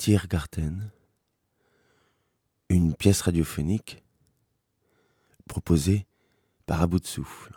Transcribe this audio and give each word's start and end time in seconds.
Tiergarten, 0.00 0.90
une 2.70 2.94
pièce 2.94 3.20
radiophonique 3.20 4.02
proposée 5.46 6.06
par 6.64 6.80
à 6.80 6.86
de 6.86 7.04
souffle, 7.04 7.54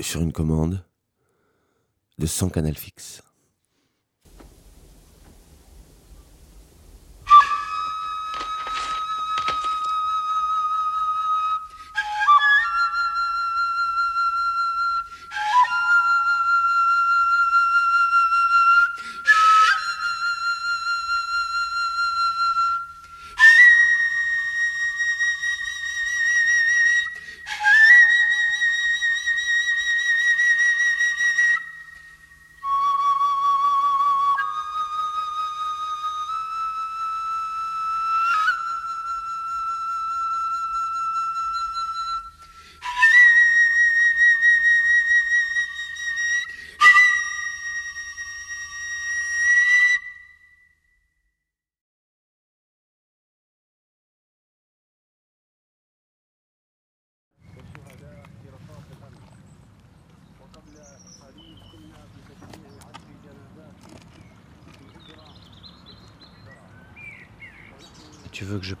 sur 0.00 0.22
une 0.22 0.32
commande 0.32 0.82
de 2.16 2.24
100 2.24 2.48
canal 2.48 2.78
fixe. 2.78 3.22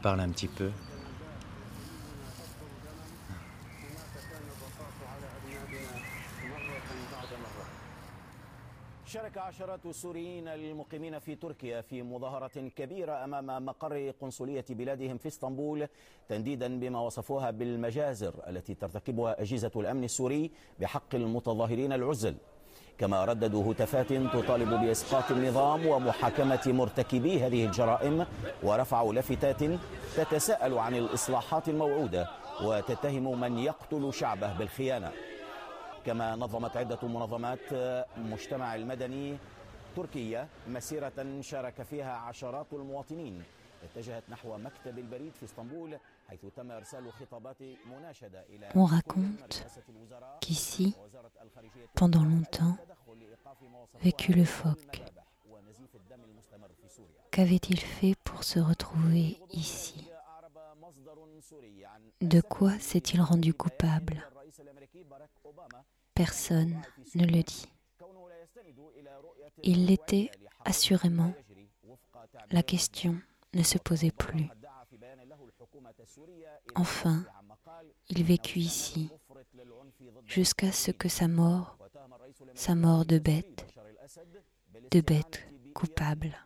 Parle 0.00 0.20
un 0.20 0.30
petit 0.30 0.48
peu. 0.48 0.70
شارك 9.06 9.38
عشرات 9.38 9.86
السوريين 9.86 10.48
المقيمين 10.48 11.18
في 11.18 11.34
تركيا 11.34 11.80
في 11.80 12.02
مظاهرة 12.02 12.68
كبيرة 12.76 13.24
أمام 13.24 13.66
مقر 13.66 14.10
قنصلية 14.10 14.64
بلادهم 14.70 15.18
في 15.18 15.28
إسطنبول 15.28 15.88
تنديدا 16.28 16.80
بما 16.80 17.00
وصفوها 17.00 17.50
بالمجازر 17.50 18.34
التي 18.48 18.74
ترتكبها 18.74 19.42
أجهزة 19.42 19.70
الأمن 19.76 20.04
السوري 20.04 20.50
بحق 20.80 21.14
المتظاهرين 21.14 21.92
العزل. 21.92 22.36
كما 23.00 23.24
رددوا 23.24 23.72
هتافات 23.72 24.12
تطالب 24.12 24.70
بإسقاط 24.70 25.30
النظام 25.30 25.86
ومحاكمة 25.86 26.60
مرتكبي 26.66 27.46
هذه 27.46 27.64
الجرائم 27.64 28.26
ورفعوا 28.62 29.14
لافتات 29.14 29.56
تتساءل 30.16 30.78
عن 30.78 30.94
الإصلاحات 30.94 31.68
الموعودة 31.68 32.28
وتتهم 32.62 33.40
من 33.40 33.58
يقتل 33.58 34.12
شعبه 34.14 34.58
بالخيانة. 34.58 35.12
كما 36.06 36.36
نظمت 36.36 36.76
عدة 36.76 36.98
منظمات 37.02 37.74
مجتمع 38.16 38.74
المدني 38.74 39.36
تركيا 39.96 40.48
مسيرة 40.68 41.40
شارك 41.40 41.82
فيها 41.82 42.12
عشرات 42.12 42.66
المواطنين. 42.72 43.42
اتجهت 43.84 44.22
نحو 44.28 44.56
مكتب 44.58 44.98
البريد 44.98 45.32
في 45.34 45.44
اسطنبول 45.44 45.96
On 48.74 48.84
raconte 48.84 49.64
qu'ici, 50.40 50.94
pendant 51.94 52.24
longtemps, 52.24 52.76
vécut 54.00 54.32
le 54.32 54.44
phoque. 54.44 55.02
Qu'avait-il 57.30 57.80
fait 57.80 58.14
pour 58.24 58.44
se 58.44 58.58
retrouver 58.58 59.40
ici 59.50 60.08
De 62.20 62.40
quoi 62.40 62.78
s'est-il 62.78 63.20
rendu 63.20 63.54
coupable 63.54 64.22
Personne 66.14 66.80
ne 67.14 67.24
le 67.24 67.42
dit. 67.42 67.66
Il 69.62 69.86
l'était 69.86 70.30
assurément. 70.64 71.32
La 72.50 72.62
question 72.62 73.18
ne 73.54 73.62
se 73.62 73.78
posait 73.78 74.10
plus. 74.10 74.48
Enfin, 76.74 77.24
il 78.08 78.24
vécut 78.24 78.58
ici 78.60 79.10
jusqu'à 80.26 80.72
ce 80.72 80.90
que 80.90 81.08
sa 81.08 81.28
mort, 81.28 81.78
sa 82.54 82.74
mort 82.74 83.04
de 83.04 83.18
bête, 83.18 83.66
de 84.90 85.00
bête 85.00 85.46
coupable. 85.74 86.36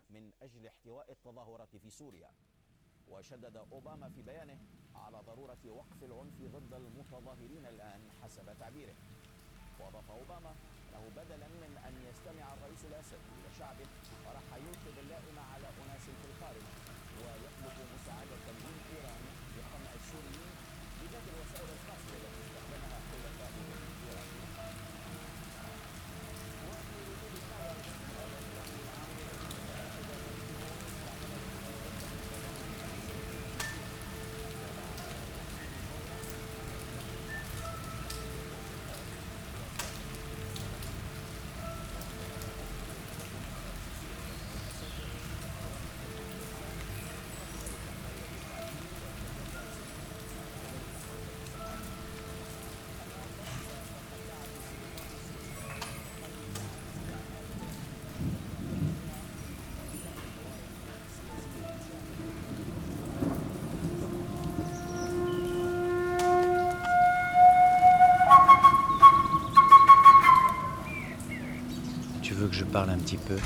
Parle 72.74 72.90
un 72.90 72.98
petit 72.98 73.18
peu 73.18 73.36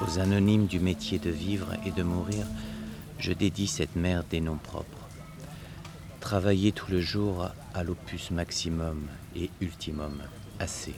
Aux 0.00 0.18
anonymes 0.18 0.64
du 0.64 0.80
métier 0.80 1.18
de 1.18 1.28
vivre 1.28 1.74
et 1.84 1.90
de 1.90 2.02
mourir, 2.02 2.46
je 3.18 3.34
dédie 3.34 3.66
cette 3.66 3.96
mère 3.96 4.24
des 4.24 4.40
noms 4.40 4.56
propres. 4.56 5.06
Travailler 6.20 6.72
tout 6.72 6.90
le 6.90 7.02
jour 7.02 7.50
à 7.74 7.84
l'opus 7.84 8.30
maximum 8.30 9.08
et 9.36 9.50
ultimum, 9.60 10.22
assez. 10.58 10.94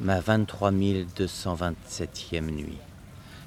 Ma 0.00 0.18
23 0.18 0.72
227e 0.72 2.50
nuit, 2.50 2.78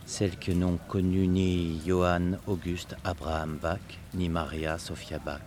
celle 0.06 0.38
que 0.38 0.52
n'ont 0.52 0.78
connue 0.88 1.28
ni 1.28 1.82
Johann 1.88 2.38
August 2.46 2.96
Abraham 3.04 3.58
Bach, 3.60 3.80
ni 4.14 4.30
Maria 4.30 4.78
Sophia 4.78 5.18
Bach, 5.18 5.42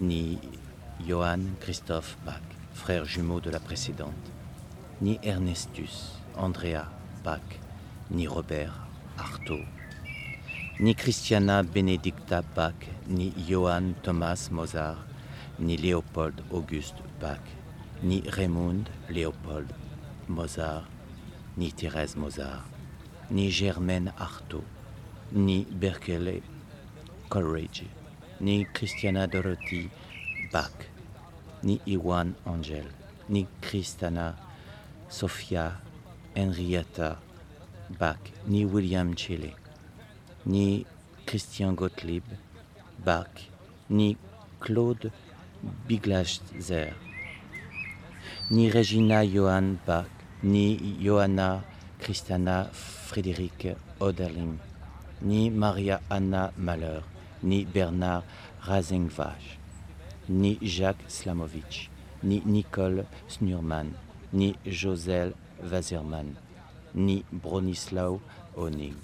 ni 0.00 0.40
Johann 1.00 1.54
Christoph 1.60 2.16
Bach, 2.24 2.40
frère 2.74 3.04
jumeau 3.04 3.40
de 3.40 3.50
la 3.50 3.58
précédente, 3.58 4.12
ni 5.00 5.18
Ernestus, 5.22 6.20
Andrea 6.36 6.88
Bach, 7.24 7.40
ni 8.10 8.28
Robert 8.28 8.86
Artaud, 9.18 9.64
ni 10.78 10.94
Christiana 10.94 11.62
Benedicta 11.62 12.42
Bach, 12.54 12.74
ni 13.08 13.32
Johann 13.48 13.94
Thomas 14.02 14.48
Mozart, 14.52 15.04
ni 15.58 15.76
Léopold 15.76 16.40
Auguste 16.52 17.02
Bach, 17.20 17.40
ni 18.02 18.22
Raymond 18.28 18.84
Léopold 19.10 19.68
Mozart, 20.28 20.88
ni 21.56 21.72
Thérèse 21.72 22.16
Mozart, 22.16 22.64
ni 23.30 23.50
Germaine 23.50 24.12
Artaud, 24.18 24.64
ni 25.32 25.66
Berkeley 25.70 26.42
Coleridge, 27.28 27.84
ni 28.40 28.66
Christiana 28.72 29.26
Dorothy 29.26 29.88
Bach, 30.52 30.84
ni 31.62 31.80
Iwan 31.86 32.34
Angel, 32.44 32.84
ni 33.28 33.46
Kristana, 33.62 34.36
Sofia, 35.08 35.80
Henrietta, 36.36 37.16
Bach, 37.98 38.20
ni 38.46 38.66
William 38.66 39.14
Chile, 39.14 39.54
ni 40.44 40.84
Christian 41.24 41.74
Gottlieb, 41.74 42.24
Bach, 43.04 43.48
ni 43.88 44.16
Claude 44.60 45.10
Biglazer, 45.88 46.92
ni 48.50 48.68
Regina 48.70 49.24
Johann 49.24 49.78
Bach, 49.86 50.10
ni 50.42 50.76
Johanna 51.00 51.64
Christiana 51.98 52.68
Friedrich 52.72 53.74
Oderling, 54.00 54.58
ni 55.22 55.48
Maria 55.48 56.00
Anna 56.10 56.52
Mahler, 56.58 57.02
ni 57.42 57.64
Bernard 57.64 58.24
Razengvash, 58.66 59.61
ni 60.28 60.58
Jacques 60.62 61.04
Slamovich, 61.08 61.90
ni 62.22 62.42
Nicole 62.46 63.04
Snurman, 63.28 63.88
ni 64.32 64.54
Josel 64.66 65.32
Wazerman, 65.70 66.34
ni 66.94 67.24
Bronislaw 67.32 68.18
Honig, 68.56 68.94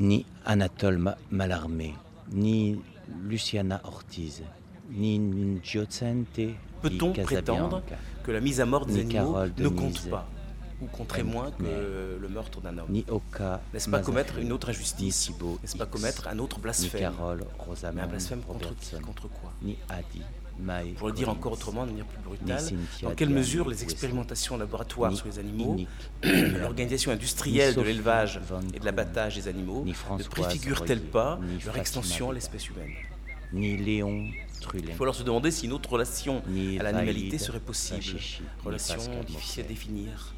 ni 0.00 0.24
Anatole 0.44 1.16
Malarmé, 1.30 1.94
ni 2.32 2.80
Luciana 3.24 3.80
Ortiz, 3.84 4.42
ni 4.90 5.60
Giocente 5.62 6.54
Peut-on 6.80 7.12
prétendre 7.12 7.82
que 8.22 8.30
la 8.30 8.40
mise 8.40 8.60
à 8.60 8.66
mort 8.66 8.86
des 8.86 9.00
animaux 9.00 9.46
ne 9.58 9.68
compte 9.68 10.08
pas? 10.08 10.28
Ou 10.80 10.86
compterait 10.86 11.22
moins 11.22 11.50
que 11.50 12.18
le 12.20 12.28
meurtre 12.28 12.60
d'un 12.60 12.78
homme. 12.78 12.90
N'est-ce 13.72 13.88
pas 13.88 14.00
commettre 14.00 14.38
une 14.38 14.52
autre 14.52 14.70
injustice 14.70 15.30
N'est-ce 15.62 15.76
pas 15.76 15.86
commettre 15.86 16.28
un 16.28 16.38
autre 16.38 16.58
blasphème 16.58 17.12
Mais 17.94 18.00
un 18.00 18.06
blasphème 18.06 18.42
contre 18.42 18.74
qui 18.76 18.96
Contre 18.98 19.28
quoi 19.28 19.52
pour 20.96 21.06
le 21.06 21.14
dire 21.14 21.28
encore 21.28 21.52
autrement, 21.52 21.84
de 21.84 21.90
manière 21.90 22.04
plus 22.04 22.20
brutale, 22.20 22.64
dans 23.02 23.14
quelle 23.14 23.30
mesure 23.30 23.68
les 23.68 23.84
expérimentations 23.84 24.56
en 24.56 24.58
laboratoire 24.58 25.14
sur 25.14 25.26
les 25.26 25.38
animaux, 25.38 25.76
l'organisation 26.24 27.12
industrielle 27.12 27.76
de 27.76 27.80
l'élevage 27.80 28.40
et 28.74 28.80
de 28.80 28.84
l'abattage 28.84 29.36
des 29.36 29.46
animaux 29.46 29.84
ne 29.84 30.22
préfigurent-elles 30.24 31.02
pas 31.02 31.38
leur 31.64 31.76
extension 31.76 32.30
à 32.30 32.34
l'espèce 32.34 32.68
humaine 32.68 32.90
il 33.52 34.92
faut 34.94 35.04
alors 35.04 35.14
se 35.14 35.22
demander 35.22 35.50
si 35.50 35.66
une 35.66 35.72
autre 35.72 35.90
relation 35.90 36.42
à 36.78 36.82
l'animalité 36.82 37.38
serait 37.38 37.60
possible. 37.60 38.02
Relation 38.64 39.00
difficile 39.26 39.64
à 39.64 39.68
définir, 39.68 40.34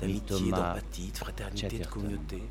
d'amitié, 0.00 0.50
d'empathie, 0.50 1.10
de 1.12 1.16
fraternité, 1.16 1.78
de 1.78 1.86
communauté. 1.86 2.42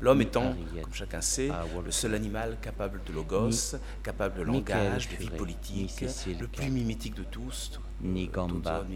L'homme 0.00 0.20
étant, 0.22 0.54
comme 0.82 0.94
chacun 0.94 1.20
sait, 1.20 1.50
le 1.84 1.90
seul 1.90 2.14
animal 2.14 2.58
capable 2.62 3.02
de 3.04 3.12
logos, 3.12 3.76
capable 4.02 4.38
de 4.38 4.42
langage, 4.42 5.08
de 5.08 5.16
vie 5.16 5.30
politique, 5.30 6.04
le 6.40 6.46
plus 6.46 6.70
mimétique 6.70 7.16
de 7.16 7.24
tous, 7.24 7.80
ni 8.00 8.28
Gamba, 8.28 8.86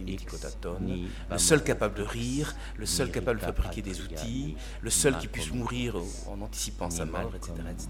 le 1.31 1.39
seul 1.39 1.65
capable 1.65 1.97
de 1.97 2.03
rire, 2.03 2.55
le 2.77 2.87
seul 2.87 3.11
capable 3.11 3.41
de 3.41 3.45
fabriquer 3.45 3.83
des 3.83 4.01
outils, 4.01 4.57
le 4.81 4.91
seul 4.91 5.19
qui 5.19 5.27
puisse 5.27 5.53
mourir 5.53 5.97
en 6.29 6.41
anticipant 6.41 6.91
sa 6.91 7.05
mort, 7.05 7.33
etc. 7.35 7.53
etc., 7.71 7.89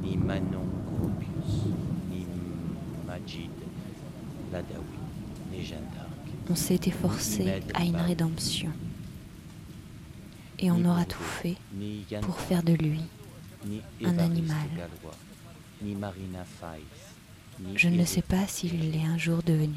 Ni 0.00 0.16
Manon 0.16 0.66
Gropius, 0.86 1.64
ni 2.10 2.26
Majid 3.06 3.50
Ladawi, 4.52 4.98
ni 5.52 5.64
d'Arc. 5.64 5.91
On 6.50 6.54
s'est 6.54 6.80
efforcé 6.86 7.62
à 7.74 7.84
une 7.84 7.96
rédemption 7.96 8.70
et 10.58 10.70
on 10.70 10.84
aura 10.84 11.04
tout 11.04 11.22
fait 11.22 11.56
pour 12.22 12.38
faire 12.38 12.62
de 12.62 12.72
lui 12.72 13.00
un 14.04 14.18
animal. 14.18 14.68
Je 17.74 17.88
ne 17.88 18.04
sais 18.04 18.22
pas 18.22 18.46
s'il 18.46 18.92
l'est 18.92 19.04
un 19.04 19.18
jour 19.18 19.42
devenu, 19.42 19.74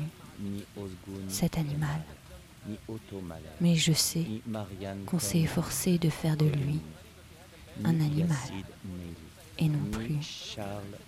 cet 1.27 1.57
animal. 1.57 2.01
Mais 3.61 3.75
je 3.75 3.93
sais 3.93 4.25
qu'on 5.05 5.19
s'est 5.19 5.39
efforcé 5.39 5.97
de 5.97 6.09
faire 6.09 6.37
de 6.37 6.45
lui 6.45 6.79
un 7.83 7.99
animal 7.99 8.37
et 9.59 9.67
non 9.67 9.83
plus 9.91 10.57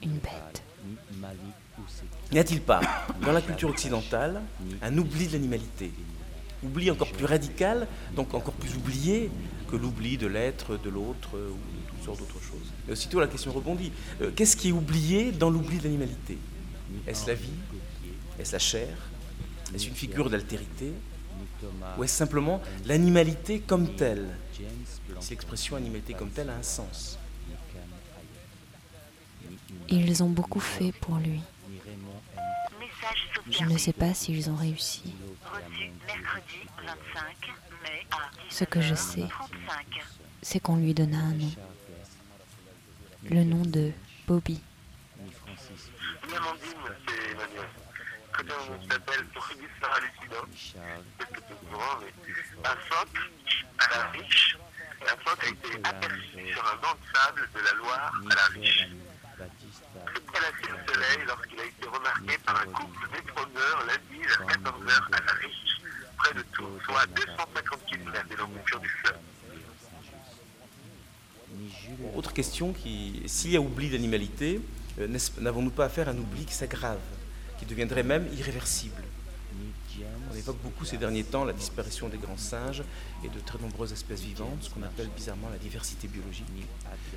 une 0.03 0.17
bête. 0.17 0.63
N'y 2.31 2.39
a-t-il 2.39 2.61
pas, 2.61 2.81
dans 3.21 3.31
la 3.31 3.41
culture 3.41 3.69
occidentale, 3.69 4.41
un 4.81 4.97
oubli 4.97 5.27
de 5.27 5.33
l'animalité? 5.33 5.91
Oubli 6.63 6.89
encore 6.89 7.11
plus 7.11 7.25
radical, 7.25 7.87
donc 8.15 8.33
encore 8.33 8.55
plus 8.55 8.75
oublié, 8.75 9.29
que 9.69 9.75
l'oubli 9.75 10.17
de 10.17 10.27
l'être, 10.27 10.77
de 10.77 10.89
l'autre 10.89 11.37
ou 11.37 11.57
toutes 11.89 12.03
sortes 12.03 12.19
d'autres 12.19 12.41
choses. 12.41 12.73
Et 12.87 12.91
aussitôt 12.93 13.19
la 13.19 13.27
question 13.27 13.51
rebondit. 13.51 13.91
Euh, 14.21 14.31
qu'est-ce 14.35 14.57
qui 14.57 14.69
est 14.69 14.71
oublié 14.71 15.31
dans 15.31 15.51
l'oubli 15.51 15.77
de 15.77 15.83
l'animalité? 15.83 16.37
Est-ce 17.05 17.27
la 17.27 17.35
vie? 17.35 17.49
Est-ce 18.39 18.53
la 18.53 18.59
chair? 18.59 18.97
Est-ce 19.75 19.87
une 19.87 19.93
figure 19.93 20.29
d'altérité? 20.29 20.93
Ou 21.97 22.03
est-ce 22.03 22.15
simplement 22.15 22.61
l'animalité 22.85 23.59
comme 23.59 23.95
telle? 23.95 24.27
Si 25.19 25.31
l'expression 25.31 25.75
animalité 25.75 26.13
comme 26.13 26.29
telle 26.29 26.49
a 26.49 26.55
un 26.55 26.63
sens. 26.63 27.19
Ils 29.89 30.23
ont 30.23 30.29
beaucoup 30.29 30.59
fait 30.59 30.91
pour 30.91 31.17
lui. 31.17 31.41
Je 33.49 33.63
ne 33.63 33.77
sais 33.77 33.93
pas 33.93 34.13
s'ils 34.13 34.49
ont 34.49 34.55
réussi. 34.55 35.13
Ce 38.49 38.63
que 38.65 38.81
je 38.81 38.95
sais, 38.95 39.27
c'est 40.41 40.59
qu'on 40.59 40.77
lui 40.77 40.93
donna 40.93 41.17
un 41.17 41.33
nom. 41.33 41.51
Le 43.29 43.43
nom 43.43 43.61
de 43.61 43.91
Bobby. 44.27 44.61
Un 52.63 52.75
phoque 52.89 53.17
à 53.79 53.97
la 53.97 54.07
riche, 54.09 54.57
un 55.01 55.17
phoque 55.23 55.43
a 55.43 55.47
été 55.47 55.79
aperçu 55.83 56.53
sur 56.53 56.65
un 56.65 56.75
banc 56.77 56.95
de 56.95 57.17
sable 57.17 57.49
de 57.53 57.59
la 57.59 57.73
Loire 57.73 58.11
à 58.29 58.35
la 58.35 58.45
riche. 58.59 58.87
Soleil 60.87 61.25
lorsqu'il 61.27 61.59
a 61.59 61.65
été 61.65 61.87
remarqué 61.87 62.37
par 62.45 62.61
un 62.61 62.65
couple 62.65 63.07
lundi 63.87 64.23
vers 64.23 64.47
14h 64.47 65.01
à 65.13 65.25
la 65.25 65.31
riche, 65.33 65.81
près 66.17 66.33
de 66.33 66.41
Tours, 66.53 66.79
soit 66.85 67.01
à 67.01 67.05
250 67.07 67.85
km 67.85 68.29
de 68.29 68.35
l'embouchure 68.35 68.79
du 68.79 68.89
fleuve. 68.89 69.17
Autre 72.15 72.33
question, 72.33 72.73
qui, 72.73 73.23
s'il 73.25 73.51
y 73.51 73.57
a 73.57 73.61
oubli 73.61 73.89
d'animalité, 73.89 74.61
euh, 74.99 75.07
n'avons-nous 75.39 75.71
pas 75.71 75.85
affaire 75.85 76.07
à 76.09 76.11
un 76.11 76.17
oubli 76.17 76.45
qui 76.45 76.53
s'aggrave, 76.53 76.99
qui 77.59 77.65
deviendrait 77.65 78.03
même 78.03 78.27
irréversible? 78.37 79.03
On 80.31 80.35
évoque 80.35 80.57
beaucoup 80.61 80.85
ces 80.85 80.97
derniers 80.97 81.23
temps 81.23 81.43
la 81.43 81.53
disparition 81.53 82.07
des 82.07 82.17
grands 82.17 82.37
singes 82.37 82.83
et 83.23 83.29
de 83.29 83.39
très 83.39 83.57
nombreuses 83.57 83.93
espèces 83.93 84.21
vivantes, 84.21 84.61
ce 84.61 84.69
qu'on 84.69 84.83
appelle 84.83 85.09
bizarrement 85.15 85.49
la 85.49 85.57
diversité 85.57 86.07
biologique. 86.07 86.45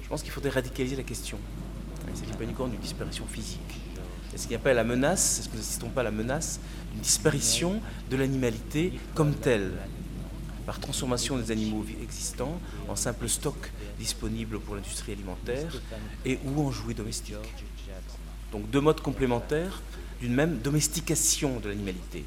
Je 0.02 0.08
pense 0.08 0.22
qu'il 0.22 0.30
faudrait 0.30 0.50
radicaliser 0.50 0.96
la 0.96 1.02
question. 1.02 1.38
Il 2.08 2.16
s'agit 2.16 2.32
pas 2.32 2.44
uniquement 2.44 2.68
d'une 2.68 2.80
disparition 2.80 3.26
physique. 3.26 3.80
Est-ce 4.34 4.42
qu'il 4.42 4.50
n'y 4.50 4.62
a 4.62 4.64
pas 4.64 4.72
la 4.72 4.84
menace, 4.84 5.40
est-ce 5.40 5.48
que 5.48 5.54
nous 5.54 5.58
n'assistons 5.58 5.88
pas 5.88 6.02
à 6.02 6.04
la 6.04 6.10
menace 6.10 6.60
d'une 6.92 7.00
disparition 7.00 7.80
de 8.10 8.16
l'animalité 8.16 8.92
comme 9.14 9.34
telle 9.34 9.72
par 10.66 10.78
transformation 10.78 11.36
des 11.36 11.50
animaux 11.50 11.84
existants 12.00 12.60
en 12.88 12.94
simple 12.94 13.28
stock 13.28 13.72
disponible 13.98 14.60
pour 14.60 14.76
l'industrie 14.76 15.12
alimentaire 15.12 15.72
et 16.24 16.38
ou 16.44 16.62
en 16.64 16.70
jouets 16.70 16.94
domestiques. 16.94 17.34
Donc 18.52 18.70
deux 18.70 18.80
modes 18.80 19.00
complémentaires 19.00 19.82
d'une 20.20 20.34
même 20.34 20.58
domestication 20.58 21.58
de 21.60 21.68
l'animalité, 21.68 22.24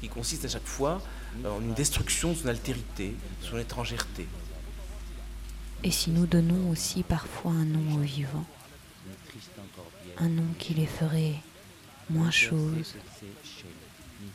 qui 0.00 0.08
consiste 0.08 0.44
à 0.44 0.48
chaque 0.48 0.66
fois 0.66 1.00
en 1.44 1.60
une 1.60 1.74
destruction 1.74 2.32
de 2.32 2.36
son 2.36 2.48
altérité, 2.48 3.14
son 3.42 3.58
étrangèreté. 3.58 4.26
Et 5.84 5.90
si 5.90 6.10
nous 6.10 6.26
donnons 6.26 6.70
aussi 6.70 7.04
parfois 7.04 7.52
un 7.52 7.64
nom 7.64 7.96
aux 7.96 8.00
vivants, 8.00 8.44
un 10.20 10.28
nom 10.28 10.46
qui 10.58 10.74
les 10.74 10.86
ferait 10.86 11.36
moins 12.10 12.30
choses, 12.30 12.94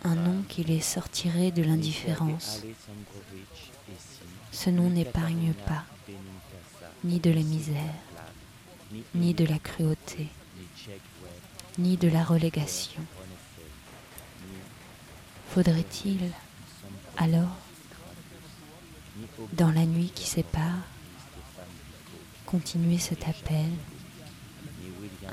un 0.04 0.16
nom 0.16 0.44
qui 0.48 0.64
les 0.64 0.82
sortirait 0.82 1.52
de 1.52 1.64
l'indifférence. 1.64 2.62
Ce 4.52 4.70
nom 4.70 4.90
n'épargne 4.90 5.54
pas 5.66 5.84
ni 7.04 7.20
de 7.20 7.32
la 7.32 7.42
misère, 7.42 7.96
ni 9.14 9.34
de 9.34 9.46
la 9.46 9.60
cruauté, 9.60 10.30
ni 11.78 11.98
de 11.98 12.08
la 12.08 12.24
relégation. 12.24 13.02
Faudrait-il 15.50 16.32
alors, 17.18 17.58
dans 19.54 19.72
la 19.72 19.86
nuit 19.86 20.12
qui 20.16 20.26
sépare, 20.26 20.80
continuer 22.46 22.98
cet 22.98 23.28
appel 23.28 23.70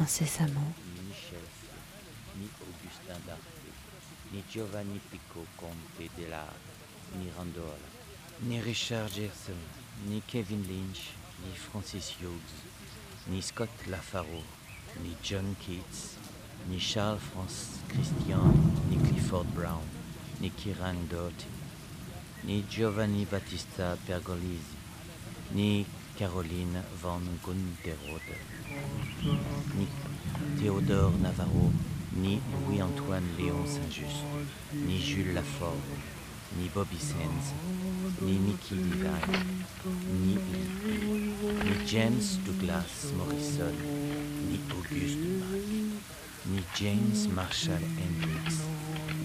incessamment. 0.00 0.74
Ni 4.32 4.44
Giovanni 4.48 5.00
Pico, 5.10 5.44
comte 5.56 6.08
della 6.14 6.46
Mirandola, 7.18 7.76
ni 8.38 8.60
Richard 8.62 9.12
Gerson, 9.12 9.58
ni 10.06 10.22
Kevin 10.24 10.62
Lynch, 10.62 11.00
ni 11.44 11.52
Francis 11.54 12.14
Hughes, 12.20 12.52
ni 13.24 13.42
Scott 13.42 13.86
Lafaro, 13.86 14.42
ni 15.02 15.16
John 15.20 15.56
Keats, 15.58 16.16
ni 16.68 16.78
Charles 16.78 17.20
Franz 17.20 17.80
Christian, 17.88 18.72
ni 18.88 18.96
Clifford 19.00 19.48
Brown, 19.48 19.86
ni 20.38 20.50
Kiran 20.50 21.08
Doty, 21.08 21.46
ni 22.42 22.64
Giovanni 22.68 23.24
Battista 23.24 23.96
Pergolesi, 24.06 24.76
ni 25.50 25.84
Caroline 26.16 26.84
von 27.00 27.38
Gunderode, 27.42 28.49
ni 29.78 29.86
Théodore 30.60 31.12
Navarro, 31.22 31.70
ni 32.16 32.40
Louis-Antoine 32.66 33.24
Léon 33.38 33.64
Saint-Just, 33.66 34.24
ni 34.86 34.98
Jules 34.98 35.34
Lafort, 35.34 35.76
ni 36.58 36.68
Bobby 36.74 36.98
Sands, 36.98 37.54
ni 38.22 38.32
Nicky 38.38 38.74
Divine, 38.74 39.44
ni 40.24 40.34
ni 41.64 41.86
James 41.86 42.38
Douglas 42.44 43.12
Morrison, 43.16 43.72
ni 44.48 44.58
Auguste 44.72 45.18
Marie, 45.40 45.84
ni 46.46 46.62
James 46.78 47.28
Marshall 47.34 47.82
Hendricks, 47.98 48.58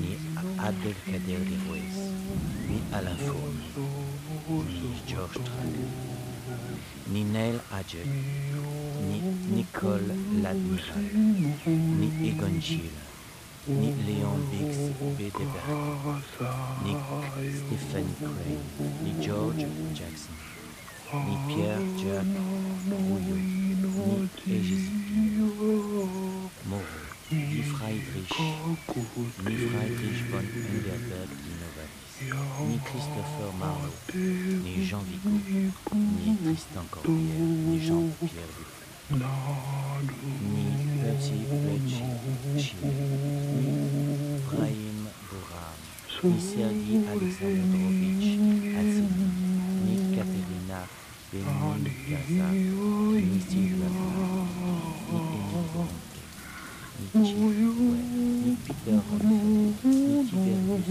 ni 0.01 0.17
Abdelkader 0.59 1.39
Derouez, 1.39 1.95
ni 2.69 2.81
Alain 2.93 3.17
Fournier, 3.17 3.73
ni 4.81 4.91
George 5.07 5.39
Trager, 5.43 6.14
ni 7.07 7.23
Neil 7.23 7.59
Adjet, 7.71 8.05
ni 9.07 9.21
Nicole 9.55 10.13
Ladmiral, 10.41 11.03
ni 11.65 12.29
Egon 12.29 12.59
Schiele, 12.61 13.03
ni 13.67 13.93
Léon 14.05 14.39
Biggs 14.49 14.79
Bedeberg, 15.17 16.01
ni 16.83 16.93
Stephanie 17.57 18.15
Crane, 18.19 18.59
ni 19.03 19.11
George 19.23 19.65
Jackson, 19.93 20.35
ni 21.13 21.35
Pierre 21.47 21.85
Jacques 21.97 22.41
Rouillot, 22.89 23.41
ni 24.47 24.55
Egis 24.55 24.85
Moreau, 26.65 26.85
ni 27.31 27.61
Friedrich, 27.61 28.39
ni 29.45 29.55
Friedrich 29.55 30.21
von 30.31 30.45
Engelberg 30.45 31.29
Novalis, 31.59 31.84
ni 32.21 32.79
Christopher 32.79 33.51
Marlowe, 33.59 34.15
ni 34.63 34.85
Jean 34.85 35.03
Vico, 35.03 35.95
ni 35.95 36.35
Tristan 36.37 36.85
Corbière, 36.89 37.39
ni 37.39 37.79
Jean-Pierre 37.79 38.63
ni 40.41 40.65
Betty 41.01 41.43
Bletchy, 41.49 42.03
ni 42.53 43.67
Brahim 44.47 44.99
Bouram, 45.27 45.81
ni 46.23 46.39
Sergei 46.39 47.03
Alexandrovitch 47.11 48.27
Hatzin, 48.75 49.11
ni 49.83 49.95
Katerina 50.15 50.87
Benougaza, 51.31 52.47
ni 53.11 53.41
Sylvain, 53.41 53.91
ni 55.11 55.19
ni 57.13 57.25
Chip 57.25 57.37
ni 58.43 58.55
Peter 58.63 58.99
Ronson, 59.09 59.67
ni 59.93 60.23
Tiberius 60.23 60.87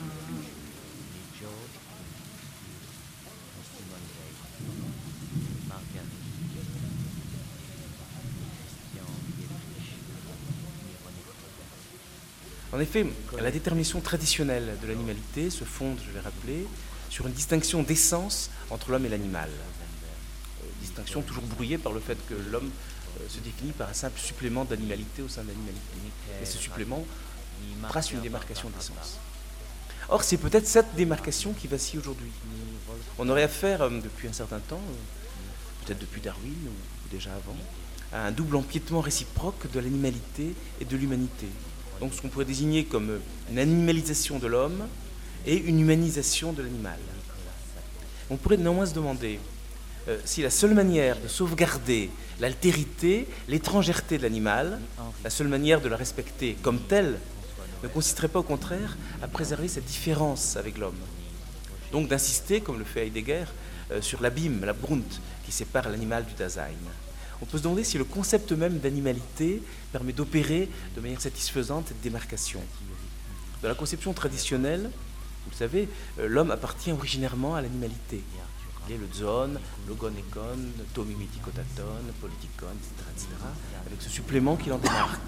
ni 1.13 1.21
George 1.39 1.77
ni 2.65 3.63
Simone 3.69 4.09
Veil, 4.15 4.37
ni 5.33 5.53
Marguerite 5.69 6.19
Duras, 6.53 6.83
ni 7.79 8.47
Christian 8.55 9.11
Dietrich, 9.37 9.91
ni 10.85 10.93
René 11.03 11.23
Frodin. 11.27 11.73
En 12.79 12.81
effet, 12.81 13.05
la 13.41 13.51
détermination 13.51 14.01
traditionnelle 14.01 14.77
de 14.81 14.87
l'animalité 14.87 15.51
se 15.51 15.65
fonde, 15.65 15.99
je 16.07 16.13
vais 16.13 16.21
rappeler, 16.21 16.65
sur 17.11 17.27
une 17.27 17.33
distinction 17.33 17.83
d'essence 17.83 18.51
entre 18.71 18.93
l'homme 18.93 19.05
et 19.05 19.09
l'animal. 19.09 19.49
Euh, 19.51 20.67
distinction 20.81 21.23
toujours 21.23 21.43
brouillée 21.43 21.77
par 21.77 21.93
le 21.93 21.99
fait 21.99 22.17
que 22.29 22.35
l'homme 22.53 22.71
euh, 22.71 23.25
se 23.29 23.41
définit 23.41 23.73
par 23.73 23.89
un 23.89 23.93
simple 23.95 24.21
supplément 24.21 24.65
d'animalité 24.65 25.23
au 25.23 25.29
sein 25.29 25.43
de 25.43 25.49
l'animalité. 25.49 25.83
Et 26.41 26.47
ce 26.47 26.57
supplément 26.57 27.05
trace 27.89 28.13
une 28.13 28.21
démarcation 28.21 28.71
d'essence. 28.71 29.19
Or, 30.09 30.23
c'est 30.23 30.37
peut-être 30.37 30.69
cette 30.69 30.95
démarcation 30.95 31.55
qui 31.55 31.67
vacille 31.67 31.99
aujourd'hui. 31.99 32.31
On 33.19 33.29
aurait 33.29 33.43
affaire, 33.43 33.83
euh, 33.83 33.91
depuis 33.91 34.29
un 34.29 34.33
certain 34.33 34.61
temps, 34.61 34.83
peut-être 35.85 35.99
depuis 35.99 36.21
Darwin 36.21 36.55
ou 36.69 37.09
déjà 37.11 37.31
avant, 37.35 37.57
à 38.13 38.27
un 38.27 38.31
double 38.31 38.55
empiètement 38.55 39.01
réciproque 39.01 39.69
de 39.73 39.81
l'animalité 39.81 40.55
et 40.81 40.85
de 40.85 40.97
l'humanité. 40.97 41.49
Donc 42.01 42.15
ce 42.15 42.23
qu'on 42.23 42.29
pourrait 42.29 42.45
désigner 42.45 42.85
comme 42.85 43.11
euh, 43.11 43.19
une 43.51 43.59
animalisation 43.59 44.39
de 44.39 44.47
l'homme 44.47 44.87
et 45.47 45.57
une 45.57 45.81
humanisation 45.81 46.53
de 46.53 46.63
l'animal. 46.63 46.99
On 48.31 48.37
pourrait 48.37 48.57
néanmoins 48.57 48.87
se 48.87 48.95
demander 48.95 49.41
euh, 50.09 50.19
si 50.25 50.43
la 50.43 50.51
seule 50.51 50.75
manière 50.75 51.21
de 51.21 51.29
sauvegarder 51.29 52.11
l'altérité, 52.41 53.27
l'étrangèreté 53.49 54.19
de 54.19 54.23
l'animal, 54.23 54.81
la 55.25 55.31
seule 55.31 55.49
manière 55.49 55.81
de 55.81 55.89
la 55.89 55.97
respecter 55.97 56.57
comme 56.63 56.81
telle, 56.81 57.19
ne 57.83 57.89
consisterait 57.89 58.29
pas 58.29 58.41
au 58.41 58.45
contraire 58.45 58.97
à 59.23 59.29
préserver 59.29 59.69
cette 59.69 59.85
différence 59.85 60.57
avec 60.57 60.79
l'homme. 60.79 60.99
Donc 61.93 62.09
d'insister, 62.09 62.61
comme 62.61 62.79
le 62.79 62.85
fait 62.85 63.07
Heidegger, 63.07 63.45
euh, 63.91 64.03
sur 64.03 64.21
l'abîme, 64.21 64.65
la 64.65 64.73
brunt, 64.73 65.03
qui 65.45 65.53
sépare 65.53 65.89
l'animal 65.89 66.25
du 66.27 66.35
Dasein. 66.35 66.63
On 67.41 67.47
peut 67.47 67.59
se 67.59 67.63
demander 67.63 67.85
si 67.85 67.99
le 67.99 68.05
concept 68.05 68.53
même 68.53 68.79
d'animalité 68.79 69.63
permet 69.93 70.13
d'opérer 70.13 70.69
de 70.97 71.01
manière 71.01 71.21
satisfaisante 71.21 71.89
cette 71.89 72.01
démarcation. 72.01 72.61
Dans 73.63 73.69
la 73.69 73.75
conception 73.75 74.13
traditionnelle, 74.13 74.91
vous 75.45 75.51
le 75.51 75.57
savez, 75.57 75.89
euh, 76.19 76.29
l'homme 76.29 76.51
appartient 76.51 76.93
originairement 76.93 77.55
à 77.55 77.63
l'animalité. 77.63 78.23
Il 78.89 78.95
est 78.95 78.99
le 78.99 79.09
zoon, 79.13 79.51
le 79.87 79.95
gonekon, 79.95 80.59
tomimidikotaton, 80.95 81.83
politikon, 82.21 82.67
etc., 82.67 83.11
etc., 83.15 83.27
avec 83.87 84.01
ce 84.01 84.09
supplément 84.09 84.57
qui 84.57 84.71
l'en 84.71 84.79
démarque. 84.79 85.21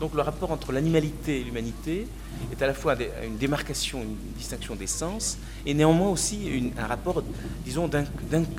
Donc 0.00 0.14
le 0.14 0.22
rapport 0.22 0.50
entre 0.52 0.72
l'animalité 0.72 1.40
et 1.40 1.44
l'humanité 1.44 2.06
est 2.52 2.62
à 2.62 2.66
la 2.66 2.74
fois 2.74 2.96
une 3.24 3.36
démarcation, 3.36 4.02
une 4.02 4.16
distinction 4.36 4.76
des 4.76 4.86
sens, 4.86 5.38
et 5.66 5.74
néanmoins 5.74 6.10
aussi 6.10 6.72
un 6.78 6.86
rapport, 6.86 7.22
disons, 7.64 7.88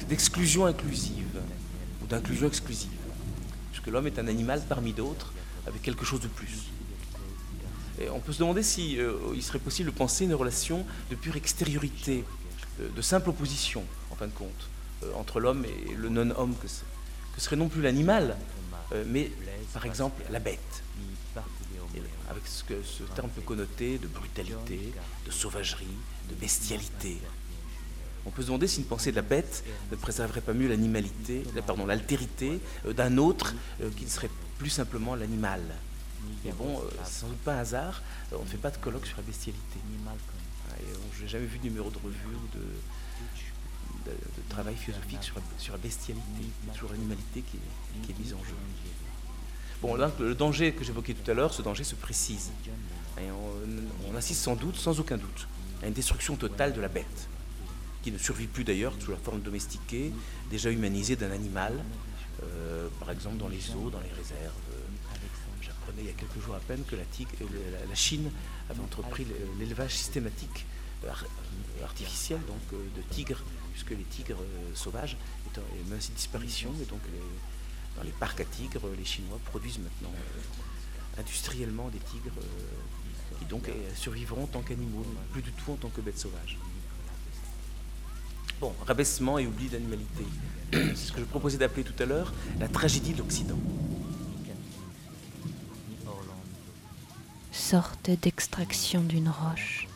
d'exclusion 0.09 0.65
inclusive, 0.65 1.39
d'inclusion 2.09 2.47
exclusive. 2.47 2.89
Puisque 3.71 3.87
l'homme 3.87 4.07
est 4.07 4.19
un 4.19 4.27
animal 4.27 4.61
parmi 4.67 4.93
d'autres, 4.93 5.31
avec 5.67 5.81
quelque 5.81 6.05
chose 6.05 6.21
de 6.21 6.27
plus. 6.27 6.65
Et 8.01 8.09
on 8.09 8.19
peut 8.19 8.31
se 8.31 8.39
demander 8.39 8.63
si 8.63 8.99
euh, 8.99 9.39
serait 9.41 9.59
possible 9.59 9.91
de 9.91 9.95
penser 9.95 10.25
une 10.25 10.33
relation 10.33 10.85
de 11.09 11.15
pure 11.15 11.35
extériorité, 11.35 12.23
de, 12.79 12.87
de 12.87 13.01
simple 13.01 13.29
opposition, 13.29 13.83
en 14.11 14.15
fin 14.15 14.27
de 14.27 14.33
compte, 14.33 14.69
euh, 15.03 15.11
entre 15.15 15.39
l'homme 15.39 15.65
et 15.65 15.93
le 15.95 16.09
non-homme, 16.09 16.55
que, 16.55 16.67
que 16.67 17.41
serait 17.41 17.55
non 17.57 17.69
plus 17.69 17.81
l'animal, 17.81 18.37
mais 19.05 19.31
par 19.71 19.85
exemple 19.85 20.23
la 20.31 20.39
bête, 20.39 20.83
avec 22.29 22.47
ce 22.47 22.63
que 22.63 22.81
ce 22.83 23.03
terme 23.15 23.29
peut 23.29 23.41
connoter 23.41 23.97
de 23.97 24.07
brutalité, 24.07 24.93
de 25.25 25.31
sauvagerie, 25.31 25.85
de 26.29 26.35
bestialité. 26.35 27.17
On 28.29 28.31
peut 28.31 28.43
se 28.43 28.47
demander 28.47 28.67
si 28.67 28.79
une 28.79 28.85
pensée 28.85 29.09
de 29.09 29.15
la 29.15 29.23
bête 29.23 29.63
ne 29.91 29.95
préserverait 29.95 30.41
pas 30.41 30.53
mieux 30.53 30.67
l'animalité, 30.67 31.43
l'altérité 31.87 32.59
d'un 32.85 33.17
autre 33.17 33.55
qui 33.97 34.05
ne 34.05 34.09
serait 34.09 34.29
plus 34.59 34.69
simplement 34.69 35.15
l'animal. 35.15 35.61
Mais 36.45 36.51
bon, 36.51 36.79
c'est 37.03 37.21
sans 37.21 37.27
doute 37.27 37.39
pas 37.39 37.55
un 37.55 37.59
hasard, 37.59 38.03
on 38.31 38.43
ne 38.43 38.47
fait 38.47 38.57
pas 38.57 38.69
de 38.69 38.77
colloque 38.77 39.07
sur 39.07 39.17
la 39.17 39.23
bestialité. 39.23 39.79
Je 41.17 41.23
n'ai 41.23 41.27
jamais 41.27 41.47
vu 41.47 41.57
de 41.57 41.63
numéro 41.63 41.89
de 41.89 41.97
revue 41.97 42.35
ou 42.35 42.57
de, 42.57 44.13
travail 44.47 44.75
philosophique 44.75 45.23
sur, 45.57 45.71
la 45.71 45.77
bestialité. 45.79 46.23
Toujours 46.73 46.91
l'animalité 46.91 47.41
qui, 47.41 47.57
est 48.11 48.19
mise 48.19 48.33
en 48.33 48.43
jeu. 48.43 48.53
Bon, 49.81 49.95
le 49.95 50.35
danger 50.35 50.73
que 50.73 50.83
j'évoquais 50.83 51.15
tout 51.15 51.31
à 51.31 51.33
l'heure, 51.33 51.53
ce 51.53 51.63
danger 51.63 51.83
se 51.83 51.95
précise. 51.95 52.51
on, 53.17 54.15
assiste 54.15 54.43
sans 54.43 54.55
doute, 54.55 54.75
sans 54.75 54.99
aucun 54.99 55.17
doute, 55.17 55.47
à 55.81 55.87
une 55.87 55.93
destruction 55.93 56.35
totale 56.35 56.73
de 56.73 56.81
la 56.81 56.89
bête, 56.89 57.28
qui 58.01 58.11
ne 58.11 58.17
survit 58.17 58.47
plus 58.47 58.63
d'ailleurs 58.63 58.93
sous 58.99 59.11
la 59.11 59.17
forme 59.17 59.41
domestiquée, 59.41 60.11
déjà 60.49 60.71
humanisée 60.71 61.15
d'un 61.15 61.31
animal, 61.31 61.73
euh, 62.43 62.87
par 62.99 63.11
exemple 63.11 63.37
dans 63.37 63.49
les 63.49 63.71
eaux, 63.71 63.89
dans 63.89 63.99
les 63.99 64.11
réserves. 64.11 64.53
J'apprenais 65.61 66.01
il 66.03 66.07
y 66.07 66.09
a 66.09 66.13
quelques 66.13 66.39
jours 66.43 66.55
à 66.55 66.59
peine 66.59 66.83
que 66.87 66.95
la, 66.95 67.03
la 67.87 67.95
Chine 67.95 68.31
avait 68.69 68.81
entrepris 68.81 69.25
l'élevage 69.59 69.93
systématique 69.93 70.65
euh, 71.05 71.83
artificiel 71.83 72.39
donc, 72.45 72.57
euh, 72.73 72.77
de 72.97 73.01
tigres, 73.13 73.41
puisque 73.71 73.91
les 73.91 74.03
tigres 74.03 74.41
euh, 74.41 74.75
sauvages 74.75 75.15
étant 75.49 75.61
menacés 75.87 76.09
de 76.09 76.15
disparition, 76.15 76.73
et 76.81 76.85
donc 76.85 76.99
dans 77.95 78.03
les 78.03 78.11
parcs 78.11 78.41
à 78.41 78.45
tigres, 78.45 78.81
les 78.97 79.05
Chinois 79.05 79.39
produisent 79.45 79.79
maintenant 79.79 80.11
industriellement 81.17 81.87
des 81.89 81.99
tigres 81.99 82.33
qui 83.39 83.45
donc 83.45 83.69
survivront 83.95 84.43
en 84.43 84.47
tant 84.47 84.61
qu'animaux, 84.61 85.05
plus 85.31 85.41
du 85.41 85.51
tout 85.53 85.71
en 85.71 85.75
tant 85.75 85.89
que 85.89 86.01
bêtes 86.01 86.19
sauvages. 86.19 86.57
Bon, 88.59 88.73
rabaissement 88.85 89.37
et 89.37 89.47
oubli 89.47 89.69
d'animalité. 89.69 90.25
C'est 90.71 90.95
ce 90.95 91.11
que 91.11 91.19
je 91.19 91.25
proposais 91.25 91.57
d'appeler 91.57 91.83
tout 91.83 92.01
à 92.01 92.05
l'heure 92.05 92.33
la 92.59 92.67
tragédie 92.67 93.13
de 93.13 93.19
l'Occident. 93.19 93.57
Sorte 97.51 98.09
d'extraction 98.09 99.01
d'une 99.01 99.29
roche 99.29 99.87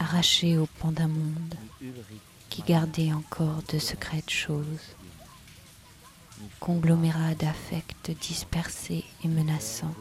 arraché 0.00 0.56
au 0.56 0.66
pan 0.66 0.92
d'un 0.92 1.08
monde 1.08 1.54
qui 2.48 2.62
gardait 2.62 3.12
encore 3.12 3.62
de 3.68 3.78
secrètes 3.78 4.30
choses, 4.30 4.96
conglomérat 6.58 7.34
d'affects 7.34 8.10
dispersés 8.20 9.04
et 9.22 9.28
menaçants. 9.28 9.94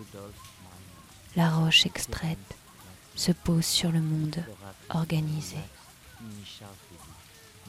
La 1.35 1.49
roche 1.49 1.85
extraite 1.85 2.55
se 3.15 3.33
pose 3.33 3.65
sur 3.65 3.91
le 3.91 4.01
monde 4.01 4.41
organisé. 4.89 5.57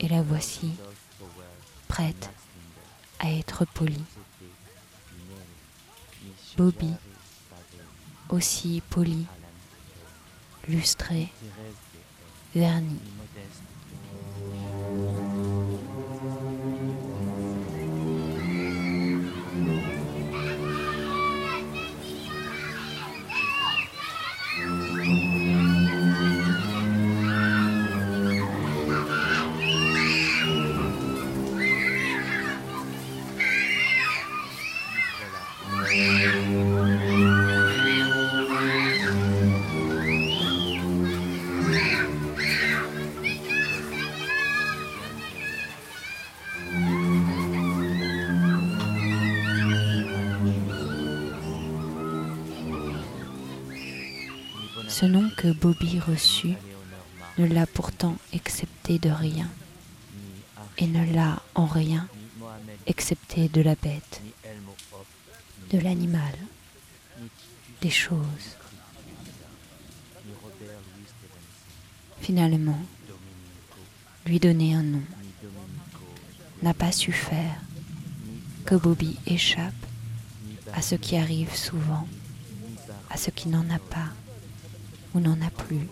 Et 0.03 0.09
la 0.09 0.23
voici, 0.23 0.71
prête 1.87 2.31
à 3.19 3.31
être 3.31 3.67
polie. 3.67 4.03
Bobby, 6.57 6.91
aussi 8.31 8.83
poli, 8.89 9.27
lustré, 10.69 11.31
vernis. 12.55 12.99
Bobby 55.61 56.01
reçut 56.01 56.55
ne 57.37 57.47
l'a 57.47 57.67
pourtant 57.67 58.17
excepté 58.33 58.99
de 58.99 59.11
rien, 59.11 59.49
et 60.79 60.87
ne 60.87 61.13
l'a 61.13 61.43
en 61.55 61.67
rien 61.67 62.09
excepté 62.87 63.49
de 63.49 63.61
la 63.61 63.75
bête, 63.75 64.23
de 65.71 65.79
l'animal, 65.79 66.35
des 67.83 67.91
choses. 67.91 68.57
Finalement, 72.23 72.81
lui 74.25 74.41
donner 74.41 74.75
un 74.75 74.83
nom 74.83 75.03
n'a 76.63 76.73
pas 76.73 76.93
su 76.93 77.13
faire 77.13 77.61
que 78.65 78.77
Bobby 78.77 79.19
échappe 79.27 79.75
à 80.73 80.81
ce 80.81 80.95
qui 80.95 81.17
arrive 81.17 81.55
souvent, 81.55 82.09
à 83.11 83.19
ce 83.19 83.31
qui 83.31 83.49
n'en 83.49 83.69
a 83.69 83.79
pas 83.79 84.09
ou 85.15 85.21
n'en 85.21 85.33
a 85.33 85.51
plus. 85.51 85.89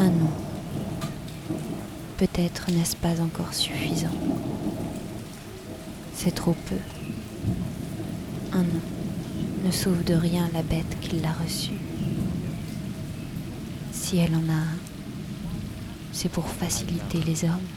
Un 0.00 0.10
nom. 0.10 0.30
Peut-être 2.16 2.70
n'est-ce 2.70 2.96
pas 2.96 3.20
encore 3.20 3.54
suffisant. 3.54 4.14
C'est 6.14 6.34
trop 6.34 6.56
peu. 6.68 6.76
Un 8.52 8.62
nom 8.62 8.80
ne 9.64 9.70
sauve 9.70 10.04
de 10.04 10.14
rien 10.14 10.48
la 10.52 10.62
bête 10.62 10.98
qui 11.00 11.20
l'a 11.20 11.32
reçu. 11.32 11.72
Si 13.92 14.18
elle 14.18 14.34
en 14.34 14.48
a 14.48 14.52
un, 14.52 14.78
c'est 16.12 16.28
pour 16.28 16.48
faciliter 16.48 17.20
les 17.22 17.44
hommes. 17.44 17.68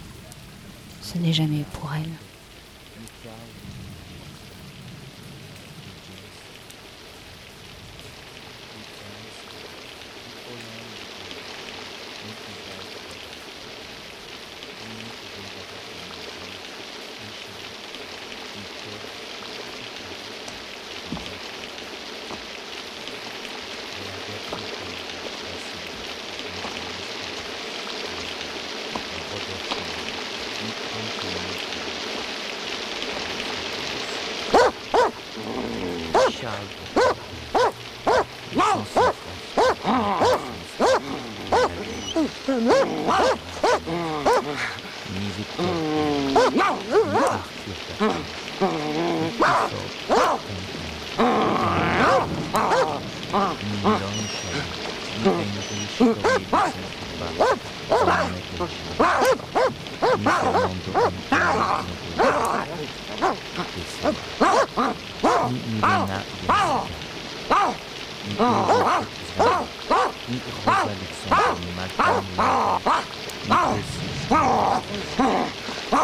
Ce 1.01 1.17
n'est 1.17 1.33
jamais 1.33 1.65
pour 1.73 1.91
elle. 1.93 2.30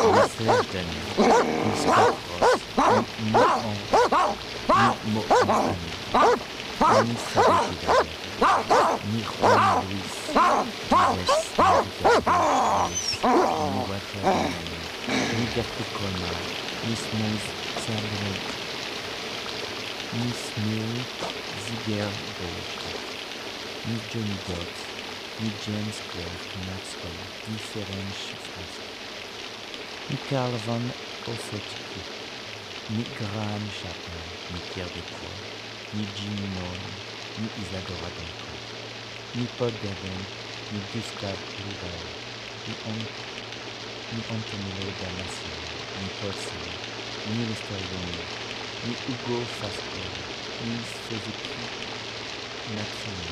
He's 0.08 0.42
lived 0.42 0.74
in. 0.74 0.86
He's 0.86 1.86
got 1.86 2.16
us. 2.42 2.68
Не 20.14 20.32
смей 20.32 21.04
зигердочка. 21.68 22.90
Ни 23.86 23.96
Джонни 24.10 24.38
Докс, 24.48 24.80
ни 25.40 25.50
Джеймс 25.50 25.98
Клэп, 26.12 26.42
ни 26.56 26.62
Макс 26.70 26.92
Холл, 27.02 27.18
ни 27.48 27.58
Ференч 27.58 28.20
Франциск. 28.42 28.97
Carl 30.16 30.56
van 30.66 30.88
Ossetki, 31.28 32.00
ni 32.96 33.04
Graham 33.20 33.64
Chapman, 33.70 34.28
ni 34.54 34.60
Pierre 34.72 34.90
Descroix, 34.96 35.42
ni 35.92 36.04
Jimmy 36.16 36.48
Nolan, 36.56 36.96
ni 37.38 37.48
Isadora 37.62 38.10
Duncan, 38.16 38.58
ni 39.36 39.44
Paul 39.58 39.72
Gavin, 39.84 40.22
ni 40.72 40.80
Gustave 40.94 41.44
Louvain, 41.60 42.08
ni, 42.66 42.74
An 42.90 43.00
ni 44.16 44.22
Antonello 44.30 44.92
Damasio, 45.02 45.60
ni 46.00 46.08
Paul 46.20 46.34
Silla, 46.34 46.76
ni 47.26 47.44
Young, 47.44 48.28
ni 48.84 48.94
Hugo 49.06 49.46
Fasco, 49.46 50.04
ni 50.62 50.86
Suzuki 50.86 51.68
Natsumi, 52.66 53.32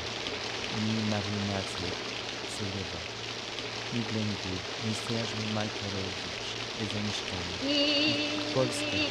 ni 0.70 1.00
Marina 1.08 1.62
Seleva, 2.44 3.00
ni 3.92 4.02
Glenn 4.02 4.36
Good, 4.42 4.64
ni 4.82 4.94
Serge 4.94 5.36
Mikhailovich, 5.54 6.35
les 6.78 6.84
Einstein, 6.84 7.40
ni 7.64 8.52
Paul 8.52 8.66
Stein, 8.70 9.06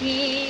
ni 0.00 0.41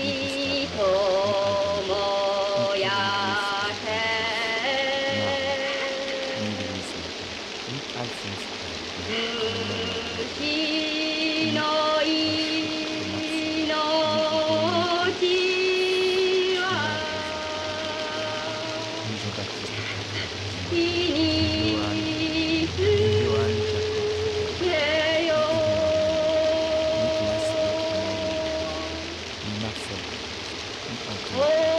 ni 31.13 31.72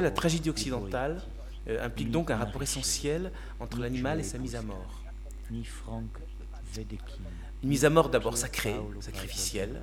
La 0.00 0.10
tragédie 0.10 0.50
occidentale 0.50 1.22
euh, 1.68 1.84
implique 1.84 2.10
donc 2.10 2.30
un 2.30 2.36
rapport 2.36 2.62
essentiel 2.62 3.30
entre 3.58 3.78
l'animal 3.78 4.20
et 4.20 4.22
sa 4.22 4.38
mise 4.38 4.56
à 4.56 4.62
mort. 4.62 5.02
Une 5.50 5.64
mise 7.68 7.84
à 7.84 7.90
mort 7.90 8.08
d'abord 8.08 8.36
sacrée, 8.36 8.76
sacrificielle, 9.00 9.82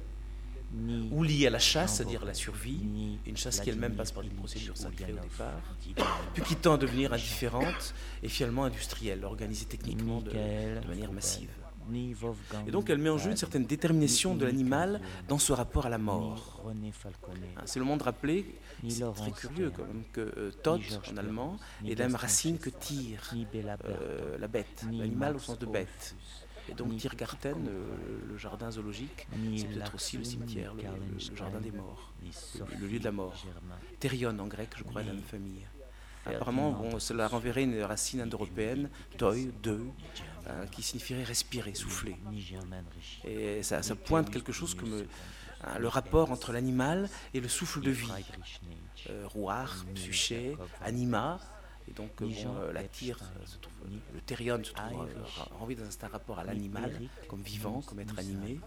ou 1.11 1.23
liée 1.23 1.47
à 1.47 1.49
la 1.49 1.59
chasse, 1.59 1.95
c'est-à-dire 1.95 2.25
la 2.25 2.33
survie, 2.33 3.17
une 3.25 3.37
chasse 3.37 3.59
qui 3.59 3.69
elle-même 3.69 3.95
passe 3.95 4.11
par 4.11 4.23
des 4.23 4.29
Vladimir 4.29 4.43
procédures 4.43 4.77
sacrées 4.77 5.13
au 5.13 5.19
départ, 5.19 5.61
puis 6.33 6.43
qui 6.43 6.55
tend 6.55 6.73
à 6.73 6.77
devenir 6.77 7.13
indifférente 7.13 7.93
et 8.21 8.27
finalement 8.27 8.65
industrielle, 8.65 9.23
organisée 9.23 9.65
techniquement 9.65 10.21
de, 10.21 10.31
manière 10.87 11.11
massive. 11.11 11.49
Et 12.67 12.71
donc 12.71 12.89
elle 12.89 12.97
met 12.97 13.09
en 13.09 13.17
jeu 13.17 13.31
une 13.31 13.37
certaine 13.37 13.65
détermination 13.65 14.35
de 14.35 14.45
l'animal 14.45 15.01
dans 15.27 15.39
ce 15.39 15.53
rapport 15.53 15.85
à 15.85 15.89
la 15.89 15.97
mort. 15.97 16.61
Hein, 17.57 17.61
C'est 17.65 17.79
le 17.79 17.85
monde 17.85 18.01
rappelé, 18.01 18.55
Ni 18.83 18.91
c'est 18.91 19.03
très 19.13 19.31
curieux 19.31 19.71
quand 19.75 19.85
même, 19.85 20.03
que 20.13 20.21
euh, 20.21 20.51
en 21.11 21.17
allemand 21.17 21.57
est 21.85 21.95
la 21.95 22.05
même 22.07 22.15
racine 22.15 22.57
que 22.59 22.69
Tyr, 22.69 23.19
euh, 23.85 24.37
la 24.37 24.47
bête, 24.47 24.85
ni 24.89 24.97
l'animal 24.99 25.35
au 25.35 25.39
sens 25.39 25.57
de 25.59 25.65
bête. 25.65 26.15
Et 26.69 26.73
donc 26.73 26.97
Tiergarten, 26.97 27.67
euh, 27.69 27.85
le 28.27 28.37
jardin 28.37 28.69
zoologique, 28.69 29.25
c'est 29.55 29.67
peut-être 29.67 29.95
aussi 29.95 30.17
le 30.17 30.23
cimetière, 30.25 30.73
le, 30.75 31.35
jardin 31.35 31.59
des 31.61 31.71
morts, 31.71 32.11
le- 32.81 32.87
lieu 32.87 32.99
de 32.99 33.05
la 33.05 33.11
mort. 33.13 33.33
Therion 33.99 34.37
en 34.37 34.47
grec, 34.47 34.69
je 34.77 34.83
crois, 34.83 35.01
est 35.01 35.05
la 35.05 35.13
même 35.13 35.21
famille. 35.23 35.65
Apparemment, 36.25 36.71
de 36.93 36.99
cela 36.99 37.29
renverrait 37.29 37.63
une 37.63 37.81
racine 37.83 38.19
indo-européenne, 38.19 38.89
toi, 39.17 39.33
deux, 39.63 39.85
euh, 40.47 40.65
qui 40.67 40.81
signifierait 40.83 41.23
respirer, 41.23 41.73
souffler. 41.73 42.17
Et 43.25 43.63
ça, 43.63 43.81
pointe 43.95 44.29
quelque 44.29 44.51
chose 44.51 44.75
comme 44.75 44.93
euh, 44.93 45.03
hein, 45.63 45.79
le 45.79 45.87
rapport 45.87 46.31
entre 46.31 46.51
l'animal 46.51 47.09
et 47.33 47.39
le 47.39 47.47
souffle 47.47 47.81
de 47.81 47.91
vie. 47.91 48.11
Euh, 49.09 49.27
Rouard, 49.27 49.85
ni 49.87 49.93
Psyché, 49.93 50.57
Anima, 50.81 51.39
et 51.89 51.93
donc 51.93 52.21
euh, 52.21 52.27
bon, 52.27 52.55
euh, 52.57 52.73
la 52.73 52.83
tire, 52.83 53.19
euh, 53.21 53.45
se 53.45 53.57
trouve, 53.57 53.73
euh, 53.85 53.89
ni 53.89 54.01
le 54.13 54.21
thérion 54.21 54.61
se 54.63 54.71
trouve 54.73 55.07
envie 55.59 55.75
d'un 55.75 55.89
certain 55.89 56.09
rapport 56.09 56.39
à 56.39 56.43
ni 56.43 56.49
l'animal, 56.49 57.01
comme 57.27 57.41
vivant, 57.41 57.81
comme 57.81 57.99
être 57.99 58.19
animé. 58.19 58.59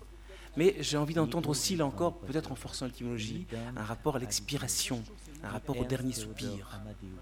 Mais 0.57 0.75
j'ai 0.81 0.97
envie 0.97 1.15
d'entendre 1.15 1.49
aussi, 1.49 1.77
là 1.77 1.87
encore, 1.87 2.19
peut-être 2.21 2.51
en 2.51 2.57
forçant 2.57 2.87
l'étymologie, 2.87 3.47
un 3.77 3.85
rapport 3.85 4.17
à 4.17 4.19
l'expiration, 4.19 5.03
un 5.45 5.49
rapport 5.51 5.79
au 5.79 5.85
dernier 5.85 6.13
soupir. 6.13 6.81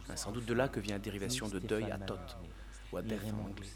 Hein, 0.09 0.16
Sans 0.16 0.33
doute 0.33 0.47
de 0.47 0.55
là 0.55 0.68
que 0.68 0.81
vient 0.81 0.94
la 0.94 1.01
dérivation 1.01 1.49
de 1.49 1.59
deuil 1.59 1.90
à 1.90 1.99
tot, 1.99 2.14
ou 2.92 2.97
à 2.97 3.03
death 3.03 3.21
en 3.35 3.47
anglais. 3.47 3.66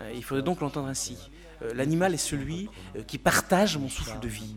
Euh, 0.00 0.12
Il 0.14 0.22
faudrait 0.22 0.42
donc 0.42 0.60
l'entendre 0.60 0.88
ainsi. 0.88 1.16
Euh, 1.62 1.72
L'animal 1.74 2.14
est 2.14 2.18
celui 2.18 2.68
euh, 2.96 3.02
qui 3.02 3.18
partage 3.18 3.76
mon 3.76 3.88
souffle 3.88 4.18
de 4.20 4.28
vie, 4.28 4.56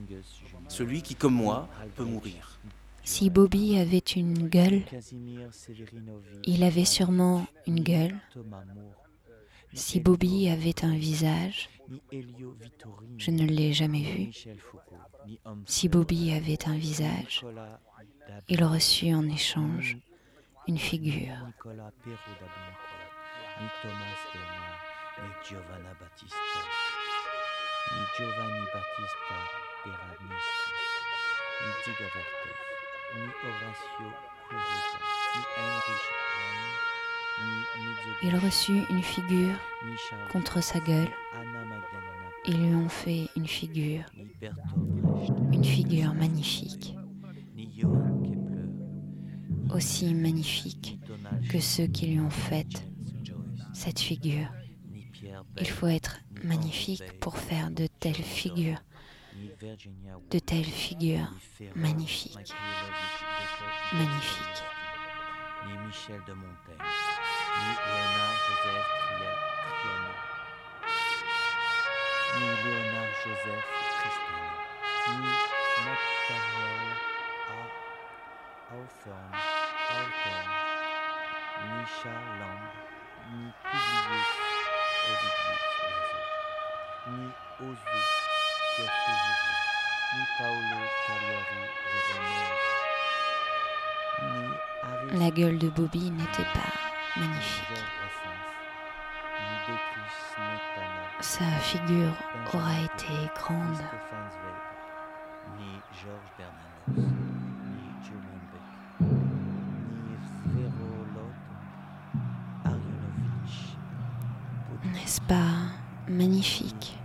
celui 0.67 1.01
qui, 1.01 1.15
comme 1.15 1.33
moi, 1.33 1.67
peut 1.95 2.03
mourir. 2.03 2.59
Si 3.03 3.29
Bobby 3.29 3.77
avait 3.77 3.97
une 3.97 4.47
gueule, 4.47 4.83
il 6.43 6.63
avait 6.63 6.85
sûrement 6.85 7.47
une 7.65 7.81
gueule. 7.81 8.15
Si 9.73 9.99
Bobby 9.99 10.49
avait 10.49 10.85
un 10.85 10.95
visage, 10.95 11.69
je 13.17 13.31
ne 13.31 13.45
l'ai 13.45 13.73
jamais 13.73 14.03
vu. 14.03 14.29
Si 15.65 15.89
Bobby 15.89 16.33
avait 16.33 16.67
un 16.67 16.77
visage, 16.77 17.43
il 18.49 18.63
reçut 18.63 19.13
en 19.13 19.27
échange 19.27 19.97
une 20.67 20.77
figure. 20.77 21.35
Thomas 23.81 24.70
ni 25.21 25.29
Giovanna 25.45 25.93
Battista, 25.99 26.59
ni 27.93 28.03
Giovanni 28.15 28.63
Battista 28.73 29.37
Beranisti, 29.83 30.61
ni 31.61 31.71
Dziga 31.81 32.07
Vertov, 32.13 32.59
ni 33.15 33.29
Horacio 33.41 34.09
Cuervo, 34.47 34.77
ni 35.33 35.41
Heinrich 35.55 36.21
Il 38.23 38.35
reçut 38.35 38.83
une 38.89 39.01
figure 39.01 39.55
contre 40.31 40.61
sa 40.61 40.79
gueule. 40.79 41.09
Ils 42.45 42.57
lui 42.57 42.75
ont 42.75 42.89
fait 42.89 43.29
une 43.35 43.47
figure, 43.47 44.03
une 45.51 45.63
figure 45.63 46.13
magnifique, 46.13 46.95
aussi 49.73 50.13
magnifique 50.13 50.99
que 51.49 51.59
ceux 51.59 51.87
qui 51.87 52.07
lui 52.07 52.19
ont 52.19 52.29
fait 52.29 52.67
cette 53.73 53.99
figure. 53.99 54.49
Il 55.59 55.69
faut 55.69 55.87
être 55.87 56.19
magnifique 56.43 57.19
pour 57.19 57.37
faire 57.37 57.71
de 57.71 57.87
telles 57.99 58.13
figures, 58.15 58.81
de 60.29 60.39
telles 60.39 60.63
figures 60.63 61.31
magnifiques. 61.75 62.53
Magnifiques. 63.93 64.63
ni 65.67 65.77
Michel 65.85 66.21
de 66.27 66.33
Montaigne, 66.33 66.77
ni 66.77 67.71
Léonard 67.85 68.37
Joseph 68.47 69.01
ni 72.39 72.47
Léonard 72.63 73.13
Joseph 73.23 73.65
Tristano, 73.97 74.49
ni 75.09 75.31
Nathaniel. 75.85 77.11
Hawthorne, 78.71 79.35
Hawthorne, 79.89 80.49
ni 81.67 81.85
Charles 81.99 82.81
ni 83.33 83.51
Publius 83.63 84.50
La 95.13 95.29
gueule 95.29 95.57
de 95.57 95.67
Bobby 95.67 96.09
n'était 96.09 96.43
pas 96.53 97.19
magnifique. 97.19 97.67
Sa 101.19 101.43
figure 101.59 102.13
aura 102.53 102.79
été 102.79 103.13
grande. 103.35 103.77
N'est-ce 114.93 115.21
pas 115.21 115.35
magnifique 116.07 116.97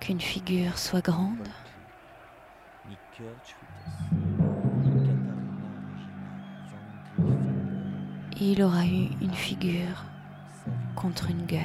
qu'une 0.00 0.20
figure 0.20 0.76
soit 0.76 1.00
grande? 1.04 1.48
Il 8.58 8.64
aura 8.64 8.84
eu 8.84 9.08
une 9.20 9.34
figure 9.34 10.04
contre 10.96 11.30
une 11.30 11.46
gueule. 11.46 11.62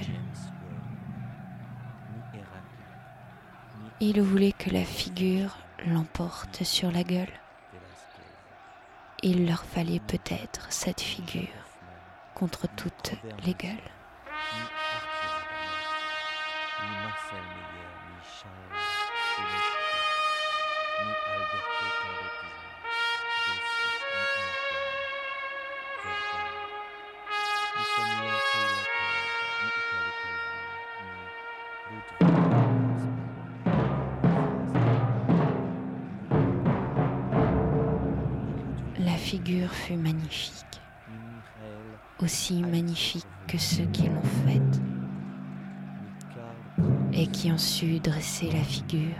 Il 4.00 4.22
voulait 4.22 4.52
que 4.52 4.70
la 4.70 4.86
figure 4.86 5.58
l'emporte 5.88 6.64
sur 6.64 6.92
la 6.92 7.04
gueule. 7.04 7.34
Il 9.24 9.48
leur 9.48 9.64
fallait 9.64 10.02
peut-être 10.02 10.72
cette 10.72 11.02
figure 11.02 11.48
contre 12.36 12.68
toutes 12.76 13.14
les 13.44 13.56
gueules. 13.56 13.90
Fut 39.84 39.98
magnifique, 39.98 40.82
aussi 42.20 42.64
magnifique 42.64 43.28
que 43.50 43.58
ceux 43.58 43.86
qui 43.88 44.08
l'ont 44.08 44.22
faite 44.22 44.82
et 47.12 47.28
qui 47.28 47.52
ont 47.52 47.58
su 47.58 48.00
dresser 48.00 48.50
la 48.50 48.64
figure 48.64 49.18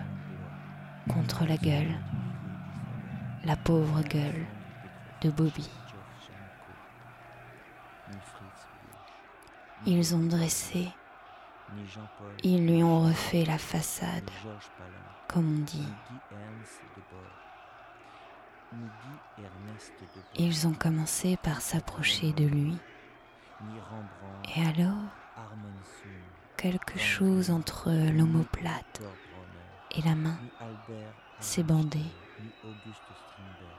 contre 1.10 1.46
la 1.46 1.58
gueule, 1.58 1.94
la 3.44 3.58
pauvre 3.58 4.04
gueule 4.04 4.46
de 5.22 5.32
Bobby. 5.32 5.70
Ils 9.86 10.16
ont 10.16 10.24
dressé, 10.24 10.88
ils 12.42 12.66
lui 12.66 12.82
ont 12.84 13.02
refait 13.02 13.44
la 13.44 13.58
façade, 13.58 14.32
comme 15.28 15.58
on 15.58 15.66
dit. 15.66 15.90
Ils 20.36 20.68
ont 20.68 20.74
commencé 20.74 21.38
par 21.38 21.62
s'approcher 21.62 22.34
de 22.34 22.46
lui. 22.46 22.78
Et 24.56 24.62
alors, 24.66 25.04
quelque 26.58 27.00
chose 27.00 27.50
entre 27.52 27.92
l'omoplate 27.92 29.02
et 29.96 30.02
la 30.02 30.16
main 30.16 30.38
s'est 31.40 31.64
bandé. 31.64 32.02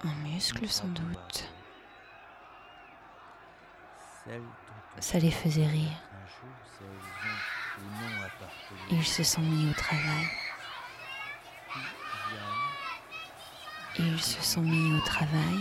Un 0.04 0.14
muscle 0.28 0.68
sans 0.68 0.88
doute. 0.88 1.50
Ça 5.00 5.18
les 5.18 5.30
faisait 5.30 5.66
rire. 5.66 6.02
Ils 8.90 9.04
se 9.04 9.22
sont 9.22 9.40
mis 9.40 9.70
au 9.70 9.74
travail. 9.74 10.26
Ils 13.96 14.20
se 14.20 14.42
sont 14.42 14.62
mis 14.62 14.92
au 14.96 15.00
travail 15.00 15.60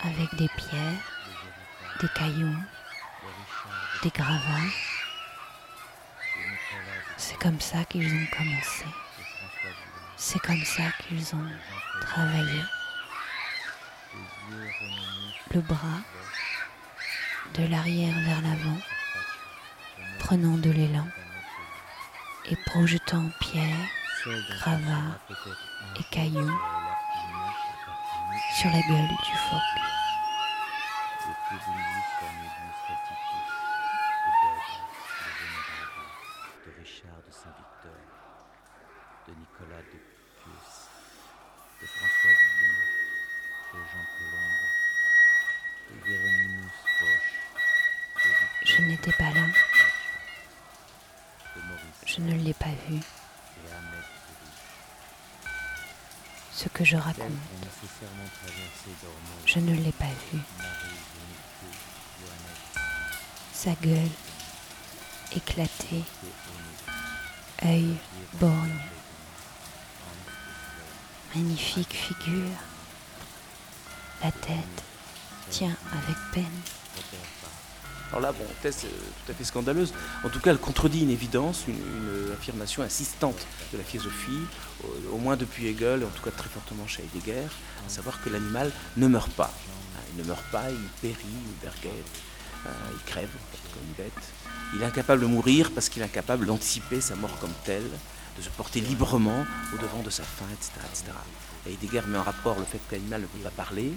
avec 0.00 0.32
des 0.36 0.48
pierres, 0.48 1.02
des 2.00 2.08
cailloux, 2.08 2.56
des 4.04 4.10
gravats. 4.10 4.70
C'est 7.16 7.36
comme 7.38 7.60
ça 7.60 7.84
qu'ils 7.84 8.06
ont 8.06 8.26
commencé. 8.36 8.84
C'est 10.16 10.38
comme 10.38 10.64
ça 10.64 10.84
qu'ils 11.00 11.34
ont 11.34 11.50
travaillé. 12.02 12.62
Le 15.52 15.60
bras 15.60 16.00
de 17.54 17.66
l'arrière 17.66 18.14
vers 18.20 18.42
l'avant, 18.42 18.78
prenant 20.20 20.56
de 20.56 20.70
l'élan 20.70 21.08
et 22.44 22.56
projetant 22.66 23.28
pierres, 23.40 23.88
gravats 24.60 25.18
et 25.98 26.04
cailloux 26.14 26.77
sur 28.58 28.70
la 28.70 28.80
gueule 28.80 29.06
du 29.06 29.36
phoque. 29.48 29.60
Je 48.64 48.82
n'étais 48.82 49.12
pas 49.12 49.30
là, 49.30 49.46
je 52.06 52.20
ne 52.20 52.32
l'ai 52.32 52.54
pas 52.54 52.66
vu. 52.88 52.98
Ce 56.52 56.68
que 56.68 56.84
je 56.84 56.96
raconte, 56.96 57.30
je 59.46 59.58
ne 59.58 59.74
l'ai 59.74 59.92
pas 59.92 60.06
vu. 60.32 60.38
Sa 63.52 63.72
gueule 63.82 64.10
éclatée, 65.34 66.04
œil 67.64 67.96
borgne, 68.34 68.80
magnifique 71.34 71.94
figure. 71.94 72.56
La 74.22 74.32
tête 74.32 74.82
tient 75.50 75.76
avec 75.92 76.16
peine. 76.32 76.77
Alors 78.10 78.20
là, 78.20 78.32
bon, 78.32 78.44
thèse 78.62 78.84
euh, 78.84 78.88
tout 79.24 79.32
à 79.32 79.34
fait 79.34 79.44
scandaleuse. 79.44 79.92
En 80.24 80.28
tout 80.28 80.40
cas, 80.40 80.50
elle 80.50 80.58
contredit 80.58 81.02
une 81.02 81.10
évidence, 81.10 81.64
une, 81.68 81.74
une 81.74 82.32
affirmation 82.32 82.82
insistante 82.82 83.46
de 83.72 83.78
la 83.78 83.84
philosophie, 83.84 84.40
au, 85.12 85.18
moins 85.18 85.36
depuis 85.36 85.66
Hegel, 85.66 86.04
en 86.04 86.08
tout 86.08 86.22
cas 86.22 86.30
très 86.30 86.48
fortement 86.48 86.86
chez 86.86 87.02
Heidegger, 87.02 87.48
à 87.86 87.88
savoir 87.88 88.22
que 88.22 88.30
l'animal 88.30 88.72
ne 88.96 89.06
meurt 89.06 89.30
pas. 89.32 89.52
Hein, 89.52 90.00
Il 90.14 90.22
ne 90.22 90.28
meurt 90.28 90.44
pas, 90.50 90.70
il 90.70 90.88
périt, 91.02 91.16
il 91.24 91.60
berguette, 91.62 91.92
euh, 92.66 92.70
il 92.92 93.10
crève 93.10 93.30
comme 93.72 93.82
une 93.86 94.04
bête. 94.04 94.24
Il 94.74 94.82
est 94.82 94.86
incapable 94.86 95.22
de 95.22 95.26
mourir 95.26 95.70
parce 95.74 95.88
qu'il 95.88 96.02
est 96.02 96.04
incapable 96.04 96.46
d'anticiper 96.46 97.00
sa 97.00 97.16
mort 97.16 97.36
comme 97.40 97.52
telle, 97.64 97.90
de 98.36 98.42
se 98.42 98.50
porter 98.50 98.80
librement 98.80 99.44
au 99.74 99.78
devant 99.78 100.02
de 100.02 100.10
sa 100.10 100.22
fin, 100.22 100.46
etc. 100.52 100.72
etc. 100.90 101.04
Et 101.66 101.72
Heidegger 101.72 102.06
met 102.06 102.18
en 102.18 102.22
rapport 102.22 102.58
le 102.58 102.64
fait 102.64 102.80
que 102.88 102.94
l'animal 102.94 103.22
ne 103.22 103.26
peut 103.26 103.38
pas 103.38 103.50
parler, 103.50 103.92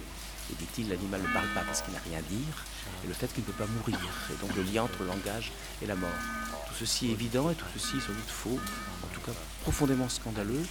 et 0.52 0.56
dit-il, 0.56 0.90
l'animal 0.90 1.22
ne 1.22 1.34
parle 1.34 1.48
pas 1.54 1.62
parce 1.62 1.82
qu'il 1.82 1.94
n'a 1.94 2.00
rien 2.08 2.20
à 2.20 2.22
dire, 2.22 2.66
et 3.04 3.08
le 3.08 3.14
fait 3.14 3.28
qu'il 3.34 3.44
ne 3.44 3.48
peut 3.52 3.64
pas 3.64 3.68
mourir, 3.68 4.00
et 4.32 4.36
donc 4.46 4.56
le 4.56 4.64
lien 4.64 4.84
entre 4.84 5.00
le 5.02 5.08
langage 5.08 5.52
et 5.82 5.86
la 5.86 5.96
mort. 5.96 6.10
Tout 6.68 6.76
ceci 6.80 7.08
est 7.08 7.12
évident 7.12 7.50
et 7.50 7.56
tout 7.56 7.66
ceci 7.74 7.98
est 7.98 8.02
sans 8.02 8.14
doute 8.14 8.30
faux, 8.30 8.60
en 9.04 9.08
tout 9.14 9.22
cas 9.22 9.32
profondément 9.62 10.10
scandaleux. 10.10 10.64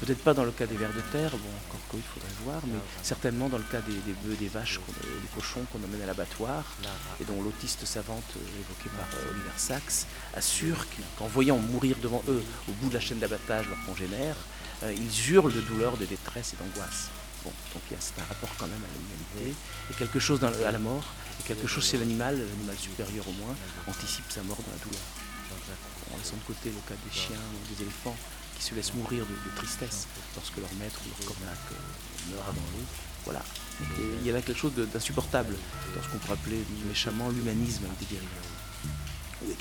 Peut-être 0.00 0.24
pas 0.24 0.34
dans 0.34 0.42
le 0.42 0.50
cas 0.50 0.66
des 0.66 0.74
vers 0.76 0.92
de 0.92 1.00
terre, 1.12 1.30
bon, 1.30 1.48
encore 1.68 1.80
qu'il 1.92 2.02
faudrait 2.02 2.34
voir, 2.44 2.60
mais 2.66 2.78
certainement 3.04 3.48
dans 3.48 3.58
le 3.58 3.62
cas 3.70 3.80
des, 3.82 3.92
bœufs, 4.24 4.34
des 4.36 4.48
vaches, 4.48 4.78
qu'on- 4.78 4.92
des 4.92 5.28
cochons 5.32 5.60
qu'on 5.70 5.78
emmène 5.78 6.02
à 6.02 6.06
l'abattoir, 6.06 6.64
et 7.20 7.24
dont 7.24 7.40
l'autiste 7.40 7.84
savante 7.86 8.24
euh, 8.36 8.40
évoquée 8.60 8.90
par 8.96 9.06
euh, 9.14 9.30
Oliver 9.30 9.50
Sacks 9.56 10.06
assure 10.34 10.86
qu'en 11.16 11.28
voyant 11.28 11.56
mourir 11.58 11.96
devant 12.02 12.20
eux, 12.28 12.42
au 12.68 12.72
bout 12.72 12.88
de 12.88 12.94
la 12.94 13.00
chaîne 13.00 13.20
d'abattage, 13.20 13.66
leurs 13.68 13.84
congénères, 13.86 14.34
euh, 14.82 14.92
ils 14.92 15.30
hurlent 15.30 15.52
de 15.54 15.60
douleur, 15.60 15.96
de 15.96 16.04
détresse 16.04 16.54
et 16.54 16.56
d'angoisse. 16.56 17.08
Bon, 17.44 17.50
donc 17.74 17.82
il 17.90 17.94
y 17.94 17.96
a 17.96 18.22
un 18.22 18.28
rapport 18.28 18.50
quand 18.56 18.66
même 18.66 18.82
à 18.82 18.92
l'humanité, 18.94 19.58
et 19.90 19.94
quelque 19.94 20.20
chose 20.20 20.42
à 20.44 20.70
la 20.70 20.78
mort, 20.78 21.04
et 21.40 21.42
quelque 21.42 21.66
chose 21.66 21.84
chez 21.84 21.98
l'animal, 21.98 22.38
l'animal 22.38 22.76
supérieur 22.78 23.26
au 23.26 23.32
moins, 23.32 23.56
anticipe 23.88 24.30
sa 24.30 24.42
mort 24.42 24.58
dans 24.58 24.72
la 24.72 24.78
douleur. 24.78 25.02
En 26.14 26.18
laissant 26.18 26.36
de 26.36 26.46
côté 26.46 26.70
le 26.70 26.80
cas 26.88 26.94
des 27.04 27.12
chiens 27.12 27.36
ou 27.36 27.74
des 27.74 27.82
éléphants 27.82 28.16
qui 28.56 28.62
se 28.62 28.74
laissent 28.74 28.94
mourir 28.94 29.24
de, 29.26 29.56
tristesse 29.56 30.06
lorsque 30.36 30.56
leur 30.56 30.72
maître 30.74 31.00
ou 31.04 31.08
leur 31.08 31.34
cornac 31.34 31.58
euh, 31.72 32.32
meurt 32.32 32.48
avant 32.48 32.68
eux, 32.78 32.86
Voilà. 33.24 33.42
il 34.20 34.26
y 34.26 34.30
a 34.30 34.32
là 34.34 34.42
quelque 34.42 34.58
chose 34.58 34.72
d'insupportable 34.74 35.56
dans 35.94 36.02
ce 36.02 36.08
qu'on 36.08 36.18
pourrait 36.18 36.34
appeler 36.34 36.62
méchamment 36.86 37.28
l'humanisme 37.30 37.84
des 38.00 38.18
des 39.42 39.54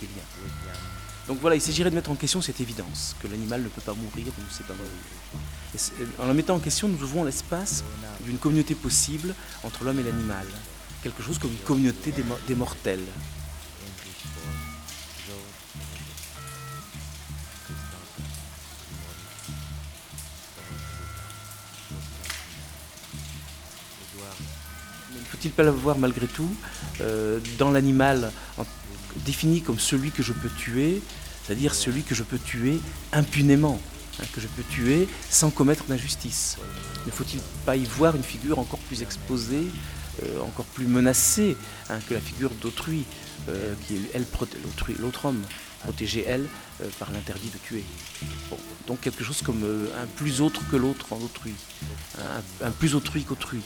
Donc 1.27 1.39
voilà, 1.39 1.55
il 1.55 1.61
s'agirait 1.61 1.89
de 1.89 1.95
mettre 1.95 2.11
en 2.11 2.15
question 2.15 2.41
cette 2.41 2.59
évidence 2.59 3.15
que 3.21 3.27
l'animal 3.27 3.61
ne 3.61 3.69
peut 3.69 3.81
pas 3.81 3.93
mourir 3.93 4.27
ou 4.37 4.41
ne 4.41 4.49
sait 4.49 4.63
pas 4.63 4.73
mourir. 4.73 6.13
en 6.19 6.25
la 6.25 6.33
mettant 6.33 6.55
en 6.55 6.59
question, 6.59 6.87
nous 6.87 7.01
ouvrons 7.03 7.23
l'espace 7.23 7.83
d'une 8.21 8.37
communauté 8.37 8.75
possible 8.75 9.33
entre 9.63 9.83
l'homme 9.83 9.99
et 9.99 10.03
l'animal, 10.03 10.45
quelque 11.03 11.23
chose 11.23 11.37
comme 11.37 11.51
une 11.51 11.57
communauté 11.59 12.13
des 12.47 12.55
mortels. 12.55 13.05
faut-il 25.41 25.51
pas 25.51 25.63
l'avoir 25.63 25.97
malgré 25.97 26.27
tout 26.27 26.53
euh, 27.01 27.39
dans 27.57 27.71
l'animal 27.71 28.31
défini 29.17 29.61
comme 29.61 29.79
celui 29.79 30.11
que 30.11 30.23
je 30.23 30.33
peux 30.33 30.49
tuer, 30.49 31.01
c'est-à-dire 31.43 31.73
celui 31.73 32.03
que 32.03 32.15
je 32.15 32.23
peux 32.23 32.39
tuer 32.39 32.79
impunément, 33.11 33.79
hein, 34.19 34.25
que 34.33 34.41
je 34.41 34.47
peux 34.47 34.63
tuer 34.63 35.07
sans 35.29 35.49
commettre 35.49 35.85
d'injustice 35.85 36.57
Ne 37.05 37.11
faut-il 37.11 37.39
pas 37.65 37.75
y 37.75 37.85
voir 37.85 38.15
une 38.15 38.23
figure 38.23 38.59
encore 38.59 38.79
plus 38.79 39.01
exposée, 39.01 39.67
euh, 40.23 40.41
encore 40.41 40.65
plus 40.65 40.87
menacée 40.87 41.57
hein, 41.89 41.99
que 42.07 42.13
la 42.13 42.21
figure 42.21 42.51
d'autrui, 42.61 43.05
euh, 43.49 43.73
qui 43.87 43.95
est 43.95 44.99
l'autre 44.99 45.25
homme, 45.25 45.41
protégé 45.83 46.23
elle 46.27 46.47
par 46.99 47.11
l'interdit 47.11 47.49
de 47.49 47.57
tuer? 47.57 47.83
Donc 48.87 49.01
quelque 49.01 49.23
chose 49.23 49.41
comme 49.41 49.63
un 49.99 50.05
plus 50.05 50.41
autre 50.41 50.61
que 50.69 50.75
l'autre 50.75 51.13
en 51.13 51.17
autrui, 51.17 51.53
un 52.63 52.71
plus 52.71 52.93
autrui 52.93 53.23
qu'autrui. 53.23 53.61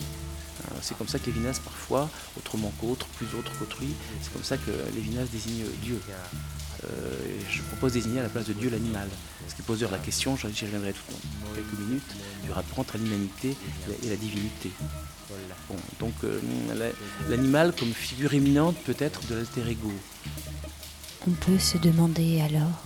Euh, 0.72 0.78
c'est 0.82 0.98
comme 0.98 1.08
ça 1.08 1.20
que 1.20 1.26
Lévinas 1.28 1.60
parfois, 1.64 2.10
autrement 2.38 2.72
qu'autre, 2.80 3.08
plus 3.18 3.28
autre 3.38 3.52
qu'autrui, 3.58 3.94
c'est 4.22 4.32
comme 4.34 4.44
ça 4.44 4.58
que 4.58 4.72
Lévinas 4.96 5.26
désigne 5.32 5.66
Dieu. 5.82 6.00
Euh, 6.84 6.88
je 7.50 7.62
propose 7.64 7.94
désigner 7.94 8.20
à 8.20 8.24
la 8.24 8.30
place 8.30 8.46
de 8.46 8.54
Dieu 8.54 8.70
l'animal. 8.70 9.08
Ce 9.48 9.56
qui 9.56 9.62
pose 9.62 9.82
la 9.84 9.98
question, 9.98 10.36
j'y 10.38 10.66
reviendrai 10.66 10.94
tout 10.94 11.02
dans 11.12 11.54
quelques 11.54 11.80
minutes, 11.80 12.16
du 12.44 12.52
rapport 12.52 12.80
entre 12.80 12.98
l'humanité 12.98 13.56
et 14.04 14.10
la 14.10 14.16
divinité. 14.16 14.72
donc 16.00 16.14
euh, 16.24 16.40
l'animal 17.30 17.74
comme 17.78 17.94
figure 17.94 18.34
éminente 18.34 18.76
peut-être 18.86 19.26
de 19.28 19.36
l'alter 19.36 19.68
ego. 19.68 19.92
On 21.28 21.32
peut 21.32 21.60
se 21.60 21.78
demander 21.78 22.42
alors 22.42 22.84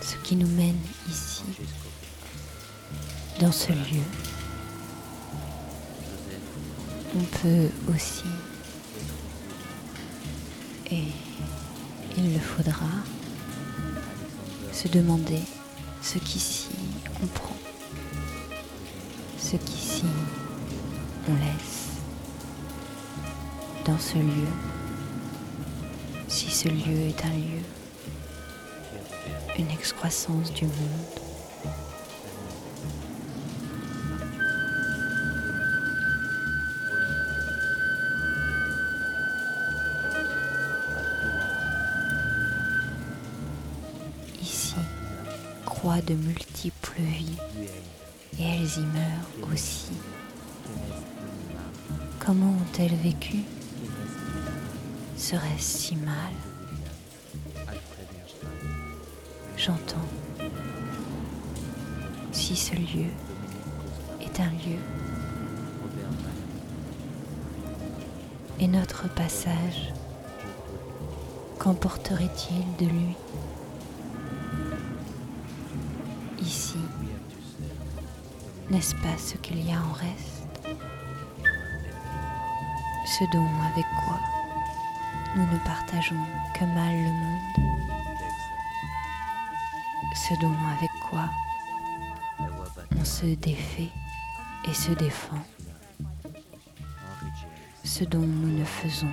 ce 0.00 0.16
qui 0.22 0.36
nous 0.36 0.46
mène 0.48 0.78
ici, 1.08 1.42
dans 3.40 3.52
ce 3.52 3.72
lieu 3.72 4.02
on 7.16 7.22
peut 7.22 7.68
aussi, 7.94 8.24
et 10.90 11.04
il 12.16 12.32
le 12.32 12.38
faudra, 12.38 12.86
se 14.72 14.88
demander 14.88 15.42
ce 16.02 16.18
qu'ici 16.18 16.68
on 17.22 17.26
prend, 17.26 17.56
ce 19.38 19.56
qu'ici 19.56 20.04
on 21.28 21.34
laisse 21.34 21.88
dans 23.84 23.98
ce 23.98 24.18
lieu, 24.18 24.48
si 26.28 26.50
ce 26.50 26.68
lieu 26.68 27.08
est 27.08 27.24
un 27.24 27.30
lieu, 27.30 27.62
une 29.58 29.70
excroissance 29.70 30.52
du 30.52 30.64
monde. 30.66 31.27
De 46.02 46.14
multiples 46.14 47.00
vies 47.00 47.38
et 48.38 48.42
elles 48.42 48.78
y 48.78 48.86
meurent 48.86 49.52
aussi. 49.52 49.92
Comment 52.18 52.50
ont-elles 52.50 52.94
vécu? 52.96 53.38
Serait-ce 55.16 55.78
si 55.78 55.96
mal? 55.96 56.32
J'entends. 59.56 59.96
Si 62.32 62.54
ce 62.54 62.74
lieu 62.74 63.10
est 64.20 64.40
un 64.40 64.50
lieu 64.50 64.78
et 68.60 68.68
notre 68.68 69.08
passage, 69.14 69.92
qu'emporterait-il 71.58 72.84
de 72.84 72.90
lui? 72.90 73.16
N'est-ce 78.78 78.94
pas 78.94 79.18
ce 79.18 79.34
qu'il 79.38 79.68
y 79.68 79.72
a 79.72 79.82
en 79.82 79.92
reste? 79.92 80.46
Ce 83.06 83.24
dont 83.32 83.50
avec 83.72 83.84
quoi 84.04 84.20
nous 85.34 85.46
ne 85.46 85.58
partageons 85.64 86.24
que 86.54 86.64
mal 86.64 86.94
le 86.94 87.10
monde? 87.10 87.56
Ce 90.14 90.32
dont 90.40 90.54
avec 90.76 90.90
quoi 91.10 91.28
on 92.96 93.04
se 93.04 93.26
défait 93.26 93.90
et 94.68 94.72
se 94.72 94.92
défend? 94.92 95.42
Ce 97.82 98.04
dont 98.04 98.20
nous 98.20 98.60
ne 98.60 98.64
faisons 98.64 99.10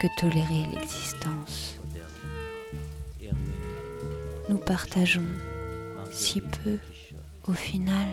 que 0.00 0.06
tolérer 0.18 0.70
l'existence? 0.72 1.78
Nous 4.48 4.56
partageons 4.56 5.28
si 6.10 6.40
peu 6.40 6.78
au 7.46 7.52
final. 7.52 8.08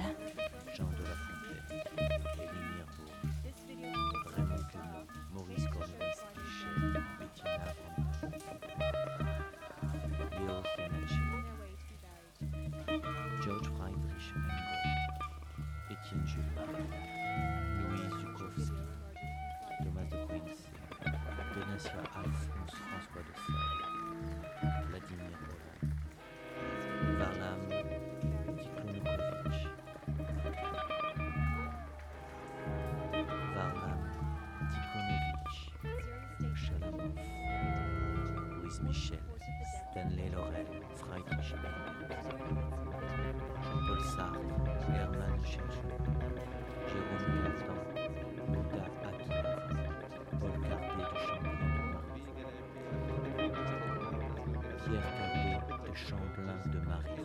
Pierre 54.91 55.13
Cavé 55.15 55.89
de 55.89 55.95
Champlain 55.95 56.59
de 56.65 56.79
Marie, 56.79 57.23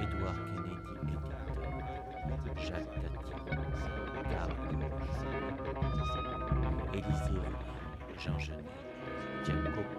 Édouard 0.00 0.38
Kennedy 0.46 0.92
Edith, 1.02 1.32
Jacques 2.64 2.94
Tati, 2.94 3.34
Carl 4.30 4.52
Élisée 6.94 7.42
Jean 8.18 8.38
Genet, 8.38 8.70
Jacopo 9.44 9.98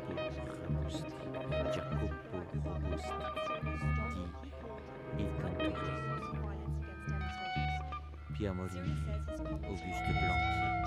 Robusti, 0.69 1.11
Jacopo 1.73 2.07
Robusti, 2.63 3.11
Guy, 5.17 5.23
Yves 5.23 5.73
Pierre 8.33 8.55
Morini, 8.55 8.95
Auguste 9.67 10.09
Blanqui, 10.21 10.86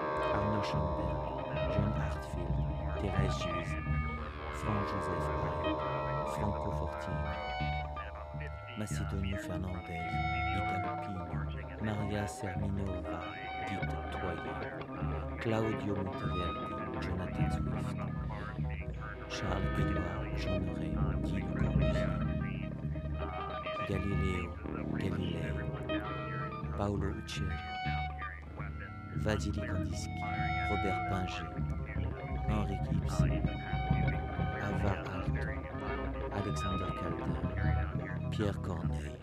Arnold 0.33 0.65
Schoenberg, 0.65 1.17
John 1.73 1.91
Hartfield, 1.99 2.55
Thérèse 3.01 3.37
Gilles, 3.39 3.73
Franck-Joseph 4.53 5.27
Hay, 5.27 5.75
Franco 6.33 6.71
Fortini, 6.71 7.33
Macedonio 8.77 9.37
Fernandez, 9.37 10.11
Italo 10.55 10.91
Pino, 11.01 11.25
Maria 11.83 12.23
Serminova, 12.27 13.19
Dite 13.67 13.97
Toyer, 14.11 14.61
Claudio 15.39 15.93
Monteverdi, 15.95 16.65
Jonathan 17.01 17.49
Swift, 17.51 17.97
Charles-Édouard 19.29 20.23
Jeanneret, 20.37 20.93
Guy 21.23 21.39
Le 21.39 21.41
Corbusier, 21.59 22.13
Galileo 23.89 24.53
Galilei, 24.97 26.01
Paolo 26.77 27.07
Uccelli, 27.09 27.70
Vadili 29.21 29.61
Kandinsky, 29.61 30.09
Robert 30.69 30.99
Pinger, 31.09 31.47
Henri 32.49 32.77
Gibbs, 32.89 33.17
Ava 34.63 34.93
Alto, 35.13 35.45
Alexander 36.33 36.89
Calder, 36.97 37.31
Pierre 38.31 38.59
Corneille, 38.63 39.17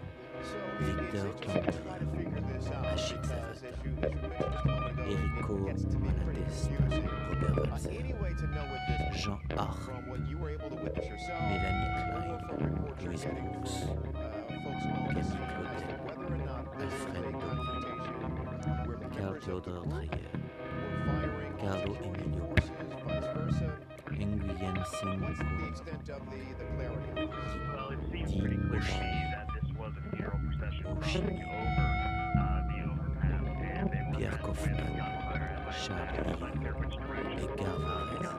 Victor 0.81 1.29
Campbell, 1.41 1.81
Achille 2.93 3.25
Zavata, 3.25 3.69
Enrico 5.05 5.55
Robert 5.57 5.91
Walzer, 7.71 7.97
Jean 9.17 9.41
Arc, 9.57 9.83
Mélanie 11.49 11.93
Klein, 11.99 12.39
Louise 13.05 13.27
Brooks, 13.27 13.75
Carlo 19.49 19.65
Emilio 22.05 22.45
Nguyen 24.11 24.79
Sin 24.85 25.21
Dean 28.11 28.63
Oshimi, 28.77 29.25
Oshimi, 31.01 31.37
Pierre 34.17 34.39
Kaufmann, 34.43 34.83
Charles 35.83 36.13
Edgar 37.39 37.77
Varese, 37.85 38.33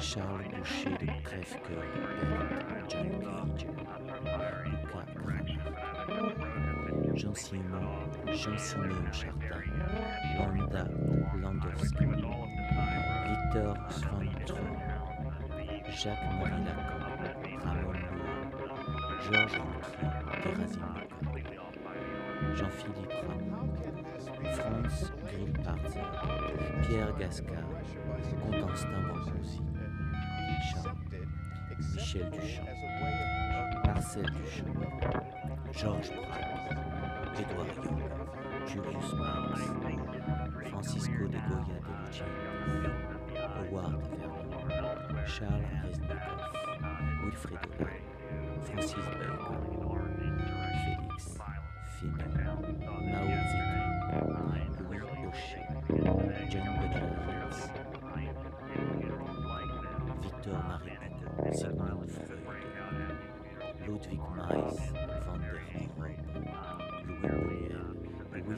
Charles 0.00 0.48
Boucher 0.56 0.96
de 0.98 1.08
Crève-Cœur, 1.22 1.84
John 2.88 3.10
Cage, 3.58 3.66
Jean-Simon, 7.20 7.84
Jean-Siméon 8.32 9.12
Chardin, 9.12 9.52
Wanda 10.38 10.88
Landowski, 11.36 12.06
Victor 13.28 13.76
Svantron, 13.90 14.72
Jacques-Marie 16.00 16.64
Lacan, 16.64 17.02
Ramon 17.62 17.92
Loua, 17.92 18.40
Georges 19.20 19.58
Rouquier, 19.60 20.14
Gerasim 20.40 20.88
Jean-Philippe 22.56 23.16
Ramon, 23.28 23.68
Franz 24.54 24.96
Grillparzer, 25.28 26.08
Pierre 26.86 27.12
Gascard, 27.18 27.68
Constantin 28.62 29.02
Bombouzy, 29.08 29.60
Charles, 30.72 30.96
Michel 31.94 32.30
Duchamp, 32.30 32.66
Marcel 33.84 34.24
Duchamp, 34.24 34.72
Georges 35.72 36.10
Braque, 36.12 36.89
Édouard 37.38 37.66
Young, 37.84 38.02
Julius 38.66 39.12
Marx, 39.14 39.60
Francisco 40.68 41.22
de 41.28 41.38
Goya 41.48 41.78
de 41.80 41.92
Luciano, 42.06 42.90
Howard 43.56 44.00
Vernon, 44.18 45.26
Charles 45.26 45.66
Reznikov, 45.82 46.40
Wilfrid 47.24 47.64
Ola, 47.80 47.96
Francis 48.64 49.06
Bacon, 49.18 49.60
Félix 50.84 51.22
Finon, 51.98 52.62
Mao 53.10 53.28
Zedong, 53.50 54.00
Louis 54.80 55.02
Aucher, 55.26 55.66
John 56.50 56.68
Butler 56.80 57.20
Victor 60.22 60.62
Marie 60.68 60.96
Hugo, 61.00 61.52
Sigmund 61.52 62.10
Freud, 62.10 62.66
Ludwig 63.86 64.20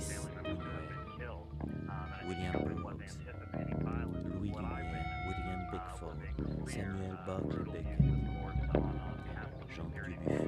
Buñuel, 0.02 1.38
William 2.26 2.52
Brooks, 2.52 3.18
Louis 4.34 4.50
Lumière, 4.50 5.04
William 5.26 5.60
Beckford, 5.70 6.18
Samuel 6.68 7.16
Barclay 7.26 7.64
Beckett, 7.70 8.02
Jean 9.74 9.88
Dubuffet, 9.94 10.46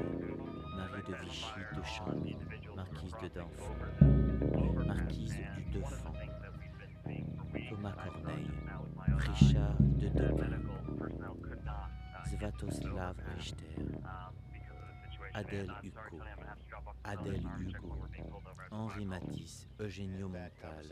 Marie 0.77 1.03
de 1.07 1.15
Vichy 1.23 1.61
de 1.75 1.83
Chambly, 1.83 2.37
Marquise 2.75 3.17
de 3.23 3.29
Danfond, 3.29 4.87
Marquise 4.87 5.37
du 5.57 5.79
Deffand, 5.79 6.15
Thomas 7.71 7.93
Corneille, 7.93 8.51
Richard 9.19 9.77
de 9.81 10.09
Debré, 10.09 10.49
Svatoslav 12.25 13.17
Richter, 13.37 14.01
Adèle 15.35 15.73
Hugo, 15.83 16.21
Adèle 17.03 17.43
Hugo, 17.59 17.99
Henri 18.71 19.05
Matisse, 19.05 19.67
Eugenio 19.81 20.29
Montal, 20.29 20.87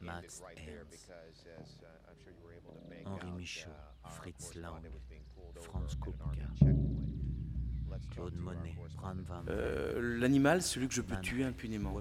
Max 0.00 0.42
Ernst, 0.56 1.84
Henri 3.04 3.30
Michaud, 3.36 3.70
Fritz 4.08 4.54
Lang, 4.56 4.82
Franz 5.60 5.96
Kupka, 6.00 6.24
Claude 8.10 8.34
Monet, 8.34 8.74
Bram 8.96 9.22
Van 9.28 9.42
Euh, 9.48 10.18
L'animal, 10.18 10.62
celui 10.62 10.88
que 10.88 10.94
je 10.94 11.00
peux 11.02 11.16
tuer 11.20 11.44
impunément. 11.44 11.94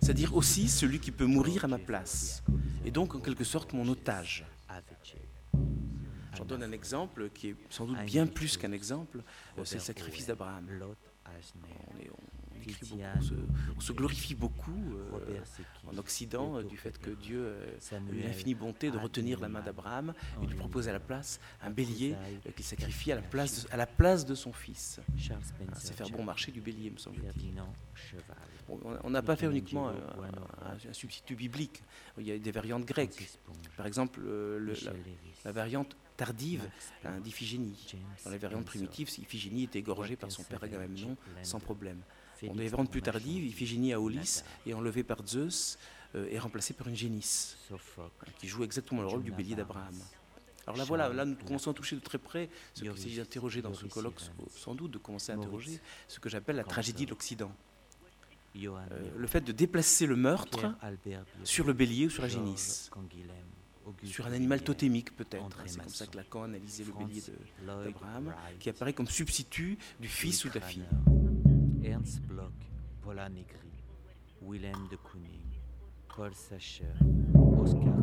C'est-à-dire 0.00 0.34
aussi 0.36 0.68
celui 0.68 1.00
qui 1.00 1.10
peut 1.10 1.26
mourir 1.26 1.64
à 1.64 1.68
ma 1.68 1.78
place. 1.78 2.44
Et 2.84 2.90
donc, 2.92 3.14
en 3.14 3.20
quelque 3.20 3.44
sorte, 3.44 3.72
mon 3.72 3.88
otage. 3.88 4.44
J'en 6.34 6.44
donne 6.44 6.62
un 6.62 6.72
exemple 6.72 7.28
qui 7.30 7.48
est 7.48 7.56
sans 7.68 7.86
doute 7.86 8.02
bien 8.06 8.26
plus 8.26 8.56
qu'un 8.56 8.72
exemple, 8.72 9.22
euh, 9.58 9.64
c'est 9.64 9.76
le 9.76 9.80
sacrifice 9.82 10.26
d'Abraham. 10.26 10.66
On, 11.94 12.00
est- 12.00 12.10
on 12.10 12.56
écrit 12.60 12.84
beaucoup, 12.90 13.00
on 13.18 13.22
se, 13.22 13.34
on 13.76 13.80
se 13.80 13.92
glorifie 13.92 14.34
beaucoup 14.36 14.70
euh, 14.94 15.10
en 15.88 15.98
Occident 15.98 16.62
du 16.62 16.76
fait 16.76 16.96
que 16.98 17.10
Dieu 17.10 17.40
euh, 17.44 17.66
a 18.12 18.14
eu 18.14 18.20
l'infinie 18.22 18.54
bonté 18.54 18.90
de 18.90 18.98
retenir 18.98 19.40
la 19.40 19.48
main 19.48 19.60
d'Abraham 19.60 20.14
et 20.40 20.46
de 20.46 20.50
lui 20.52 20.58
proposer 20.58 20.90
à 20.90 20.92
la 20.92 21.00
place 21.00 21.40
un 21.62 21.70
bélier 21.70 22.14
euh, 22.46 22.50
qu'il 22.52 22.64
sacrifie 22.64 23.10
à 23.12 23.16
la 23.16 23.22
place, 23.22 23.66
à 23.72 23.76
la 23.76 23.86
place 23.86 24.24
de 24.26 24.34
son 24.36 24.52
fils. 24.52 25.00
Ah, 25.72 25.74
C'est 25.80 25.94
faire 25.96 26.06
bon 26.18 26.24
marché 26.24 26.52
du 26.52 26.60
bélier, 26.60 26.90
me 26.90 26.98
semble-t-il. 26.98 27.52
Bon, 28.68 28.78
on- 29.02 29.10
n'a 29.10 29.22
pas 29.22 29.34
fait 29.34 29.46
uniquement 29.50 29.88
un, 29.88 30.92
substitut 30.92 31.34
biblique. 31.34 31.82
Il 32.16 32.26
y 32.26 32.30
a 32.32 32.38
des 32.38 32.52
variantes 32.52 32.84
grecques. 32.84 33.28
Par 33.76 33.86
exemple, 33.86 34.20
le- 34.20 34.74
la 35.44 35.52
variante 35.52 35.96
tardive 36.24 36.70
hein, 37.04 37.18
d'Iphigénie. 37.20 37.94
Dans 38.24 38.30
les 38.30 38.38
variantes 38.38 38.64
primitives, 38.64 39.08
Iphigénie 39.18 39.64
était 39.64 39.80
égorgée 39.80 40.16
par 40.16 40.30
son 40.30 40.44
père 40.44 40.62
Agamemnon 40.62 41.16
sans 41.42 41.58
problème. 41.58 42.00
Dans 42.42 42.54
les 42.54 42.68
variantes 42.68 42.90
plus 42.90 43.02
tardives, 43.02 43.44
Iphigénie 43.44 43.92
à 43.92 44.00
Aulis 44.00 44.42
est 44.66 44.72
enlevée 44.72 45.02
par 45.02 45.26
Zeus 45.26 45.78
euh, 46.14 46.28
et 46.30 46.38
remplacée 46.38 46.74
par 46.74 46.88
une 46.88 46.96
génisse, 46.96 47.56
qui 48.38 48.48
joue 48.48 48.64
exactement 48.64 49.02
le 49.02 49.08
rôle 49.08 49.22
du 49.22 49.32
bélier 49.32 49.54
d'Abraham. 49.54 49.94
Alors 50.66 50.76
là, 50.76 50.84
voilà, 50.84 51.08
là, 51.08 51.24
nous 51.24 51.34
commençons 51.34 51.72
à 51.72 51.74
toucher 51.74 51.96
de 51.96 52.00
très 52.00 52.18
près 52.18 52.48
ce 52.72 52.80
qu'il 52.80 52.86
Yoris, 52.86 53.02
s'agit 53.02 53.16
d'interroger 53.16 53.62
dans 53.62 53.74
ce 53.74 53.86
colloque, 53.86 54.20
sans 54.50 54.74
doute 54.74 54.92
de 54.92 54.98
commencer 54.98 55.32
à 55.32 55.36
interroger 55.36 55.80
ce 56.06 56.20
que 56.20 56.28
j'appelle 56.28 56.56
la 56.56 56.64
tragédie 56.64 57.04
de 57.04 57.10
l'Occident. 57.10 57.52
Euh, 58.54 58.78
le 59.16 59.26
fait 59.26 59.40
de 59.40 59.50
déplacer 59.50 60.06
le 60.06 60.14
meurtre 60.14 60.74
sur 61.42 61.64
le 61.64 61.72
bélier 61.72 62.06
ou 62.06 62.10
sur 62.10 62.22
la 62.22 62.28
génisse, 62.28 62.90
sur 64.04 64.26
un 64.26 64.32
animal 64.32 64.62
totémique 64.62 65.14
peut-être. 65.16 65.42
André 65.42 65.62
C'est 65.66 65.78
comme 65.78 65.88
ça 65.88 66.06
que 66.06 66.16
Lacan 66.16 66.44
analysait 66.44 66.84
le 66.84 66.92
bélier 66.92 67.22
d'Abraham, 67.66 68.34
qui 68.58 68.70
apparaît 68.70 68.92
comme 68.92 69.06
substitut 69.08 69.78
du 70.00 70.08
fils 70.08 70.44
ou 70.44 70.48
de 70.48 70.54
la 70.58 70.60
fille. 70.60 70.84
Ernst 71.84 72.20
Bloch, 72.22 72.52
Paula 73.02 73.28
Negri, 73.28 73.72
Willem 74.42 74.88
de 74.90 74.96
Kooning, 74.96 75.60
Paul 76.14 76.34
Sacher, 76.34 76.84
Oscar 77.58 78.01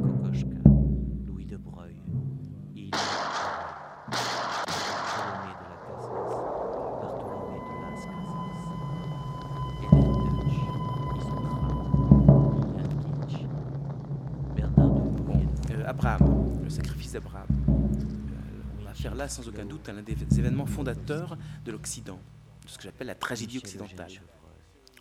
sacrifice 16.80 17.12
d'Abraham. 17.12 17.48
Euh, 17.68 18.80
on 18.80 18.84
va 18.84 18.94
faire 18.94 19.16
là 19.16 19.28
sans 19.28 19.48
aucun 19.48 19.66
doute 19.66 19.90
un 19.90 20.02
des 20.02 20.40
événements 20.40 20.66
fondateurs 20.66 21.38
de 21.66 21.72
l'Occident, 21.72 22.20
de 22.64 22.70
ce 22.70 22.78
que 22.78 22.84
j'appelle 22.84 23.08
la 23.08 23.16
tragédie 23.16 23.58
occidentale. 23.58 24.12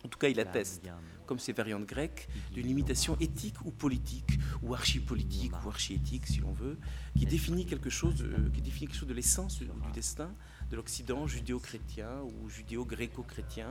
En 0.03 0.07
tout 0.07 0.19
cas, 0.19 0.29
il 0.29 0.39
atteste, 0.39 0.89
comme 1.25 1.39
ces 1.39 1.53
variantes 1.53 1.85
grecques, 1.85 2.27
d'une 2.53 2.67
limitation 2.67 3.17
éthique 3.19 3.61
ou 3.65 3.71
politique, 3.71 4.39
ou 4.61 4.73
archi-politique, 4.73 5.51
ou 5.65 5.69
archi-éthique, 5.69 6.27
si 6.27 6.39
l'on 6.39 6.51
veut, 6.51 6.77
qui 7.17 7.25
définit 7.25 7.65
quelque 7.65 7.89
chose, 7.89 8.23
euh, 8.23 8.49
qui 8.53 8.61
définit 8.61 8.87
quelque 8.87 8.97
chose 8.97 9.09
de 9.09 9.13
l'essence 9.13 9.59
du, 9.59 9.67
destin 9.93 10.31
de 10.69 10.75
l'Occident 10.75 11.27
judéo-chrétien 11.27 12.21
ou 12.23 12.49
judéo-gréco-chrétien, 12.49 13.69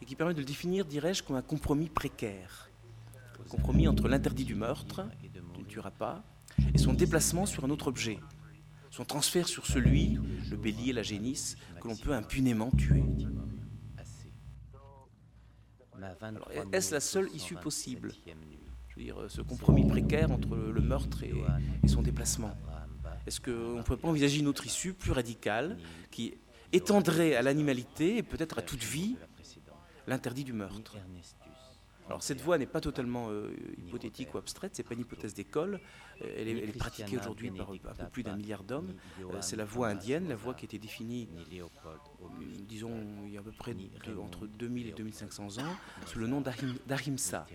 et 0.00 0.04
qui 0.04 0.14
permet 0.16 0.34
de 0.34 0.40
le 0.40 0.46
définir, 0.46 0.84
dirais-je, 0.84 1.22
comme 1.22 1.36
un 1.36 1.42
compromis 1.42 1.88
précaire. 1.88 2.70
Compromis 3.48 3.88
entre 3.88 4.08
l'interdit 4.08 4.44
du 4.44 4.54
meurtre, 4.54 5.06
qui 5.54 5.62
ne 5.62 5.66
tuera 5.66 5.90
pas, 5.90 6.24
et 6.74 6.78
son 6.78 6.92
déplacement 6.92 7.46
sur 7.46 7.64
un 7.64 7.70
autre 7.70 7.88
objet, 7.88 8.18
son 8.90 9.04
transfert 9.04 9.48
sur 9.48 9.66
celui, 9.66 10.18
le 10.50 10.56
bélier, 10.56 10.92
la 10.92 11.02
génisse, 11.02 11.56
que 11.80 11.88
l'on 11.88 11.96
peut 11.96 12.12
impunément 12.12 12.70
tuer. 12.70 13.04
Est-ce 16.72 16.94
la 16.94 17.00
seule 17.00 17.28
issue 17.34 17.56
possible 17.56 18.12
Je 18.88 18.96
veux 18.96 19.02
dire, 19.02 19.24
ce 19.28 19.42
compromis 19.42 19.86
précaire 19.86 20.30
entre 20.30 20.56
le 20.56 20.80
meurtre 20.80 21.24
et, 21.24 21.34
son 21.88 22.02
déplacement. 22.02 22.56
Est-ce 23.26 23.40
qu'on 23.40 23.76
ne 23.76 23.82
pourrait 23.82 23.98
pas 23.98 24.08
envisager 24.08 24.38
une 24.38 24.48
autre 24.48 24.66
issue 24.66 24.94
plus 24.94 25.12
radicale 25.12 25.76
qui 26.10 26.34
étendrait 26.72 27.34
à 27.34 27.42
l'animalité 27.42 28.18
et 28.18 28.22
peut-être 28.22 28.58
à 28.58 28.62
toute 28.62 28.82
vie 28.82 29.16
l'interdit 30.06 30.44
du 30.44 30.52
meurtre? 30.52 30.96
Alors 32.08 32.22
cette 32.22 32.40
voie 32.40 32.56
n'est 32.56 32.66
pas 32.66 32.80
totalement 32.80 33.28
euh, 33.28 33.54
hypothétique 33.76 34.34
ou 34.34 34.38
abstraite, 34.38 34.72
c'est 34.74 34.82
pas 34.82 34.94
une 34.94 35.00
hypothèse 35.00 35.34
d'école, 35.34 35.78
euh, 36.22 36.34
elle, 36.36 36.48
est, 36.48 36.78
pratiquée 36.78 37.18
aujourd'hui 37.18 37.50
par 37.50 37.70
un 37.70 38.04
peu 38.04 38.10
plus 38.10 38.22
d'un 38.22 38.36
milliard 38.36 38.64
d'hommes. 38.64 38.94
Euh, 39.20 39.38
c'est 39.40 39.56
la 39.56 39.64
voie 39.64 39.88
indienne, 39.88 40.28
la 40.28 40.36
voie 40.36 40.54
qui 40.54 40.64
a 40.64 40.66
été 40.66 40.78
définie, 40.78 41.28
disons, 42.68 42.92
il 43.24 43.32
y 43.32 43.36
a 43.36 43.40
à 43.40 43.42
peu 43.42 43.52
près 43.52 43.74
entre 44.20 44.46
2000 44.46 44.88
et 44.88 44.92
2500 44.92 45.58
ans, 45.58 45.76
sous 46.06 46.18
le 46.18 46.26
nom 46.26 46.42
d'Ahimsa, 46.86 47.46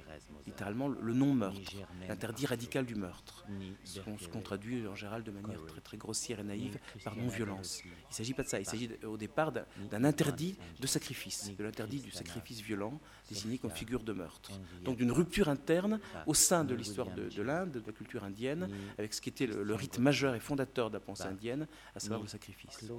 littéralement 0.46 0.88
le 0.88 1.14
non-meurtre, 1.14 1.74
l'interdit 2.08 2.46
radical 2.46 2.86
du 2.86 2.96
meurtre, 2.96 3.46
ce 3.84 4.28
qu'on 4.28 4.42
traduit 4.42 4.88
en 4.88 4.96
général 4.96 5.24
de 5.24 5.32
manière 5.32 5.64
très, 5.66 5.82
très 5.82 5.98
grossière 5.98 6.40
et 6.40 6.44
naïve 6.44 6.78
par 7.04 7.16
non-violence. 7.16 7.82
Il 7.84 7.90
ne 7.90 8.14
s'agit 8.14 8.34
pas 8.34 8.44
de 8.44 8.48
ça, 8.48 8.60
il 8.60 8.66
s'agit 8.66 8.90
au 9.04 9.18
départ 9.18 9.52
d'un 9.52 10.04
interdit 10.04 10.58
de 10.80 10.88
sacrifice, 10.88 11.52
de 11.56 11.64
l'interdit 11.64 12.00
du 12.00 12.12
sacrifice 12.12 12.62
violent, 12.62 13.00
désigné 13.30 13.58
comme 13.58 13.72
figure 13.72 14.04
de 14.04 14.14
meurtre. 14.14 14.52
Donc 14.84 14.98
d'une 14.98 15.12
rupture 15.12 15.50
interne 15.50 16.00
au 16.28 16.34
sein 16.34 16.64
de 16.64 16.76
l'histoire 16.76 17.10
de, 17.12 17.42
l'Inde, 17.42 17.72
de 17.72 17.84
la 17.86 17.94
culture 17.94 18.24
indienne, 18.24 18.53
avec 18.98 19.14
ce 19.14 19.22
qui 19.22 19.30
était 19.30 19.48
le, 19.48 19.76
rite 19.76 20.00
majeur 20.00 20.36
et 20.36 20.40
fondateur 20.40 20.90
de 20.90 20.96
la 20.96 21.00
pensée 21.00 21.26
indienne, 21.26 21.68
à 21.96 22.00
savoir 22.00 22.22
le 22.22 22.28
sacrifice. 22.28 22.92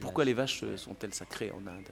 pourquoi 0.00 0.24
les 0.24 0.34
vaches 0.34 0.64
sont-elles 0.76 1.14
sacrées 1.14 1.50
en 1.50 1.66
Inde? 1.66 1.88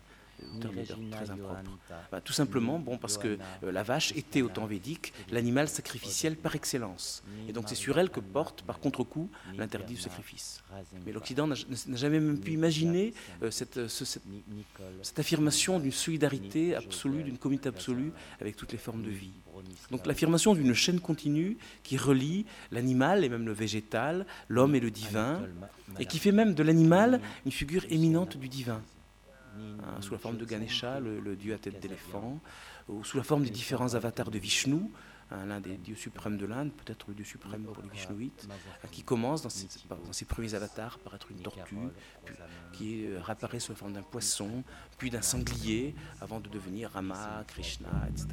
Très 1.11 1.31
impropre. 1.31 1.71
Bah, 2.11 2.21
tout 2.21 2.33
simplement, 2.33 2.79
bon, 2.79 2.99
parce 2.99 3.19
que 3.19 3.39
euh, 3.63 3.73
la 3.73 3.83
vache 3.83 4.13
était 4.17 4.43
au 4.43 4.49
temps 4.49 4.67
védique 4.67 5.13
l'animal 5.31 5.69
sacrificiel 5.69 6.37
par 6.37 6.55
excellence. 6.55 7.23
Et 7.49 7.53
donc 7.53 7.65
c'est 7.69 7.75
sur 7.75 7.99
elle 7.99 8.11
que 8.11 8.21
porte, 8.21 8.63
par 8.63 8.79
contre-coup, 8.81 9.31
l'interdit 9.57 9.95
du 9.95 10.01
sacrifice. 10.01 10.63
Mais 11.05 11.13
l'Occident 11.13 11.47
n'a 11.47 11.57
jamais 11.95 12.21
même 12.21 12.41
pu 12.41 12.53
imaginer 12.53 13.15
euh, 13.43 13.51
cette, 13.51 13.89
cette, 13.89 14.23
cette 15.03 15.19
affirmation 15.19 15.79
d'une 15.79 15.93
solidarité 15.93 16.75
absolue, 16.75 17.23
d'une 17.23 17.39
communauté 17.39 17.69
absolue 17.69 18.13
avec 18.41 18.57
toutes 18.57 18.73
les 18.73 18.79
formes 18.79 19.03
de 19.03 19.11
vie. 19.11 19.33
Donc 19.91 20.07
l'affirmation 20.07 20.55
d'une 20.55 20.75
chaîne 20.75 21.01
continue 21.01 21.57
qui 21.83 21.97
relie 21.97 22.47
l'animal 22.71 23.25
et 23.25 23.29
même 23.29 23.47
le 23.47 23.53
végétal, 23.53 24.27
l'homme 24.49 24.75
et 24.75 24.81
le 24.81 24.91
divin, 24.91 25.43
et 25.99 26.07
qui 26.07 26.19
fait 26.19 26.33
même 26.33 26.55
de 26.55 26.63
l'animal 26.63 27.21
une 27.45 27.53
figure 27.53 27.85
éminente 27.91 28.37
du 28.37 28.49
divin. 28.49 28.83
Hein, 29.59 30.01
sous 30.01 30.13
la 30.13 30.19
forme 30.19 30.37
de 30.37 30.45
Ganesha, 30.45 31.01
le, 31.01 31.37
dieu 31.37 31.55
à 31.55 31.59
tête 31.59 31.81
d'éléphant, 31.81 32.41
ou 32.89 33.05
sous 33.05 33.17
la 33.17 33.23
forme 33.23 33.45
des 33.45 33.51
différents 33.51 33.95
avatars 33.95 34.31
de 34.31 34.39
Vishnu, 34.39 34.91
hein, 35.31 35.47
l'un 35.47 35.61
des 35.61 35.77
dieux 35.77 35.97
suprêmes 35.97 36.39
de 36.39 36.47
l'Inde, 36.47 36.73
peut-être 36.73 37.07
le 37.09 37.15
dieu 37.15 37.25
suprême 37.25 37.65
pour 37.65 37.83
les 37.83 37.91
Vishnuites, 37.91 38.49
hein, 38.51 38.89
qui 38.91 39.03
commence 39.03 39.43
dans 39.43 39.51
ses, 39.51 40.25
premiers 40.25 40.55
avatars 40.55 40.99
par 40.99 41.15
être 41.15 41.31
une 41.31 41.41
tortue, 41.41 41.77
qui 42.73 43.07
euh, 43.07 43.21
réapparaît 43.21 43.61
sous 43.61 43.73
la 43.73 43.77
forme 43.77 43.93
d'un 43.93 44.03
poisson, 44.03 44.65
puis 44.99 45.11
d'un 45.11 45.23
sanglier, 45.23 45.95
avant 46.21 46.41
de 46.41 46.49
devenir 46.49 46.91
Rama, 46.91 47.45
Krishna, 47.49 48.09
etc. 48.09 48.29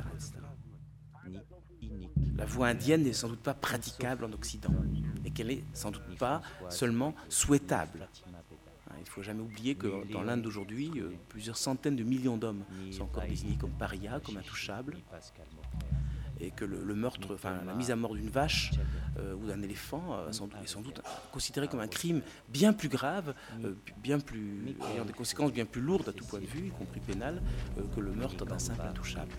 La 2.37 2.45
voie 2.45 2.67
indienne 2.67 3.03
n'est 3.03 3.13
sans 3.13 3.27
doute 3.27 3.41
pas 3.41 3.53
praticable 3.53 4.23
en 4.23 4.31
Occident, 4.31 4.73
et 5.25 5.31
qu'elle 5.31 5.47
n'est 5.47 5.63
sans 5.73 5.91
doute 5.91 6.17
pas 6.17 6.41
seulement 6.69 7.13
souhaitable. 7.27 8.07
Il 8.99 9.03
ne 9.03 9.09
faut 9.09 9.23
jamais 9.23 9.41
oublier 9.41 9.75
que 9.75 10.11
dans 10.11 10.23
l'Inde 10.23 10.41
d'aujourd'hui, 10.41 10.91
euh, 10.97 11.11
plusieurs 11.29 11.57
centaines 11.57 11.95
de 11.95 12.03
millions 12.03 12.37
d'hommes 12.37 12.63
sont 12.91 13.03
encore 13.03 13.23
désignés 13.23 13.55
comme 13.55 13.71
parias, 13.71 14.19
comme 14.19 14.37
intouchables, 14.37 14.97
et 16.41 16.51
que 16.51 16.65
le, 16.65 16.95
meurtre, 16.95 17.33
enfin 17.33 17.59
la 17.65 17.73
mise 17.73 17.91
à 17.91 17.95
mort 17.95 18.15
d'une 18.15 18.29
vache 18.29 18.71
euh, 19.17 19.35
ou 19.35 19.47
d'un 19.47 19.61
éléphant 19.61 20.03
euh, 20.13 20.29
est 20.29 20.67
sans 20.67 20.81
doute 20.81 21.01
considéré 21.31 21.67
comme 21.67 21.81
un 21.81 21.87
crime 21.87 22.21
bien 22.49 22.73
plus 22.73 22.89
grave, 22.89 23.33
bien 23.97 24.19
plus 24.19 24.75
ayant 24.93 25.05
des 25.05 25.13
conséquences 25.13 25.51
bien 25.51 25.65
plus 25.65 25.81
lourdes 25.81 26.09
à 26.09 26.13
tout 26.13 26.25
point 26.25 26.39
de 26.39 26.45
vue, 26.45 26.67
y 26.67 26.71
compris 26.71 26.99
pénal, 26.99 27.41
que 27.95 28.01
le 28.01 28.11
meurtre 28.11 28.45
d'un 28.45 28.59
simple 28.59 28.81
intouchable. 28.81 29.31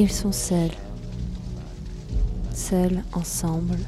Ils 0.00 0.12
sont 0.12 0.30
seuls, 0.30 0.70
seuls 2.54 3.02
ensemble. 3.14 3.78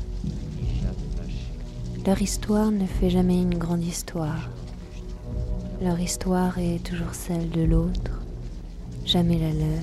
Leur 2.04 2.20
histoire 2.20 2.72
ne 2.72 2.84
fait 2.84 3.10
jamais 3.10 3.40
une 3.40 3.56
grande 3.56 3.84
histoire. 3.84 4.48
Leur 5.80 6.00
histoire 6.00 6.58
est 6.58 6.82
toujours 6.82 7.14
celle 7.14 7.48
de 7.50 7.62
l'autre, 7.62 8.10
jamais 9.06 9.38
la 9.38 9.52
leur. 9.52 9.82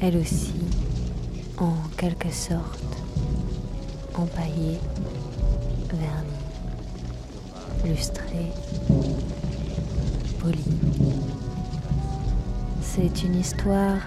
Elle 0.00 0.16
aussi, 0.16 0.54
en 1.58 1.74
quelque 1.96 2.30
sorte, 2.30 3.02
empaillée, 4.14 4.78
vernie, 5.90 6.38
lustrée, 7.84 8.52
polie. 10.38 10.78
C'est 12.80 13.24
une 13.24 13.40
histoire 13.40 13.98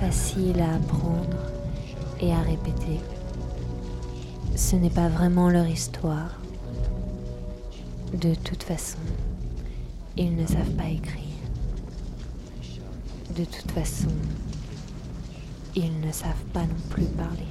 facile 0.00 0.60
à 0.60 0.76
apprendre 0.76 1.36
et 2.20 2.32
à 2.32 2.40
répéter. 2.40 3.00
Ce 4.54 4.76
n'est 4.76 4.90
pas 4.90 5.08
vraiment 5.08 5.50
leur 5.50 5.66
histoire. 5.66 6.38
De 8.12 8.34
toute 8.34 8.62
façon, 8.62 8.98
ils 10.16 10.34
ne 10.34 10.46
savent 10.46 10.74
pas 10.76 10.88
écrire. 10.88 11.24
De 13.36 13.44
toute 13.44 13.70
façon, 13.72 14.08
ils 15.74 16.00
ne 16.00 16.12
savent 16.12 16.44
pas 16.52 16.62
non 16.62 16.80
plus 16.90 17.04
parler. 17.04 17.46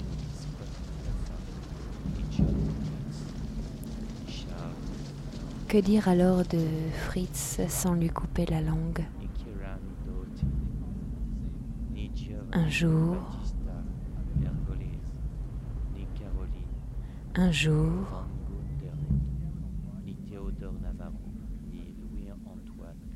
Que 5.67 5.77
dire 5.77 6.07
alors 6.07 6.43
de 6.45 6.59
Fritz 7.07 7.59
sans 7.67 7.93
lui 7.93 8.09
couper 8.09 8.45
la 8.45 8.61
langue? 8.61 9.03
Un 12.57 12.69
jour, 12.71 13.17
un 17.35 17.51
jour, 17.51 18.07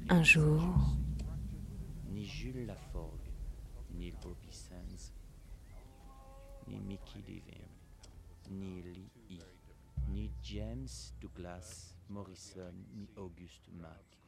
un 0.10 0.24
jour, 0.24 0.62
ni 2.12 2.24
Jules 2.24 2.68
Laforgue, 2.68 3.32
ni 3.96 4.12
Bobby 4.12 4.52
Sands, 4.52 5.12
ni 6.68 6.80
Mickey 6.80 7.24
Levin, 7.28 7.68
ni 8.52 8.84
Lee 8.84 9.10
E., 9.32 9.40
ni 10.10 10.30
James 10.44 11.16
Douglas 11.20 11.96
Morrison, 12.10 12.76
ni 12.94 13.10
Auguste 13.18 13.72
Mack, 13.74 14.20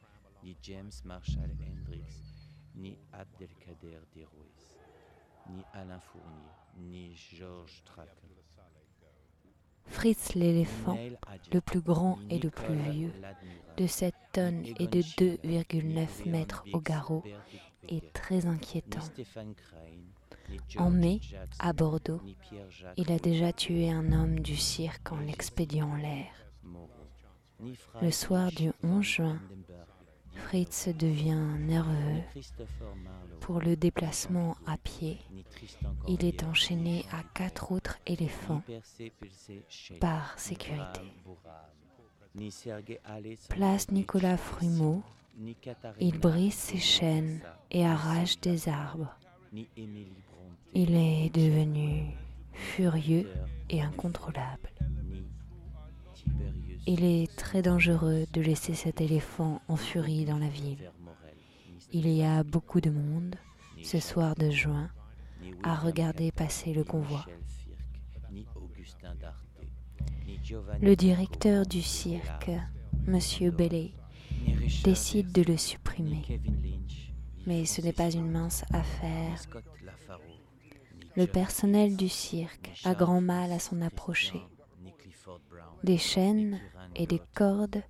ni 0.43 0.57
James 0.63 1.05
Marshall 1.05 1.51
Hendricks, 1.59 2.49
ni 2.73 2.97
Abdelkader 3.11 4.01
Derouez 4.15 4.82
ni 5.49 5.63
Alain 5.73 5.99
Fournier, 5.99 6.49
ni 6.77 7.15
Georges 7.15 7.83
Fritz 9.87 10.33
l'éléphant, 10.33 10.97
le 11.51 11.61
plus 11.61 11.81
grand 11.81 12.17
et 12.29 12.39
le 12.39 12.49
plus 12.49 12.75
vieux, 12.75 13.13
de 13.77 13.85
7 13.85 14.13
tonnes 14.31 14.65
et 14.79 14.87
de 14.87 15.01
2,9 15.01 16.29
mètres 16.29 16.63
au 16.73 16.79
garrot, 16.79 17.23
est 17.89 18.13
très 18.13 18.45
inquiétant. 18.45 19.03
En 20.77 20.89
mai, 20.89 21.19
à 21.59 21.73
Bordeaux, 21.73 22.21
il 22.97 23.11
a 23.11 23.19
déjà 23.19 23.53
tué 23.53 23.91
un 23.91 24.11
homme 24.13 24.39
du 24.39 24.55
cirque 24.55 25.11
en 25.11 25.19
l'expédiant 25.19 25.89
en 25.89 25.95
l'air. 25.95 26.27
Le 28.01 28.11
soir 28.11 28.51
du 28.51 28.71
11 28.83 29.03
juin, 29.03 29.39
Fritz 30.35 30.89
devient 30.89 31.45
nerveux. 31.59 32.21
Pour 33.39 33.59
le 33.59 33.75
déplacement 33.75 34.55
à 34.65 34.77
pied, 34.77 35.19
il 36.07 36.25
est 36.25 36.43
enchaîné 36.43 37.05
à 37.11 37.23
quatre 37.33 37.71
autres 37.71 37.99
éléphants 38.05 38.61
par 39.99 40.37
sécurité. 40.39 41.01
Place 43.49 43.91
Nicolas 43.91 44.37
Frumeau, 44.37 45.03
il 45.99 46.19
brise 46.19 46.53
ses 46.53 46.79
chaînes 46.79 47.41
et 47.71 47.85
arrache 47.85 48.39
des 48.39 48.69
arbres. 48.69 49.15
Il 50.73 50.95
est 50.95 51.29
devenu 51.29 52.15
furieux 52.53 53.29
et 53.69 53.81
incontrôlable. 53.81 54.69
Il 56.85 57.05
est 57.05 57.33
très 57.35 57.61
dangereux 57.61 58.25
de 58.33 58.41
laisser 58.41 58.73
cet 58.73 58.99
éléphant 58.99 59.61
en 59.67 59.77
furie 59.77 60.25
dans 60.25 60.37
la 60.37 60.49
ville. 60.49 60.91
Il 61.93 62.09
y 62.09 62.23
a 62.23 62.43
beaucoup 62.43 62.81
de 62.81 62.89
monde, 62.89 63.35
ce 63.83 63.99
soir 63.99 64.35
de 64.35 64.49
juin, 64.49 64.89
à 65.63 65.75
regarder 65.75 66.31
passer 66.31 66.73
le 66.73 66.83
convoi. 66.83 67.25
Le 70.81 70.95
directeur 70.95 71.65
du 71.65 71.81
cirque, 71.81 72.51
M. 73.07 73.19
Bellet, 73.51 73.91
décide 74.83 75.31
de 75.31 75.43
le 75.43 75.55
supprimer. 75.55 76.41
Mais 77.45 77.65
ce 77.65 77.81
n'est 77.81 77.93
pas 77.93 78.11
une 78.11 78.29
mince 78.29 78.65
affaire. 78.73 79.41
Le 81.15 81.27
personnel 81.27 81.95
du 81.95 82.09
cirque 82.09 82.71
a 82.83 82.93
grand 82.93 83.21
mal 83.21 83.51
à 83.51 83.59
s'en 83.59 83.81
approcher. 83.81 84.41
Des 85.83 85.97
chaînes 85.97 86.59
et 86.95 87.07
des 87.07 87.21
cordes 87.33 87.83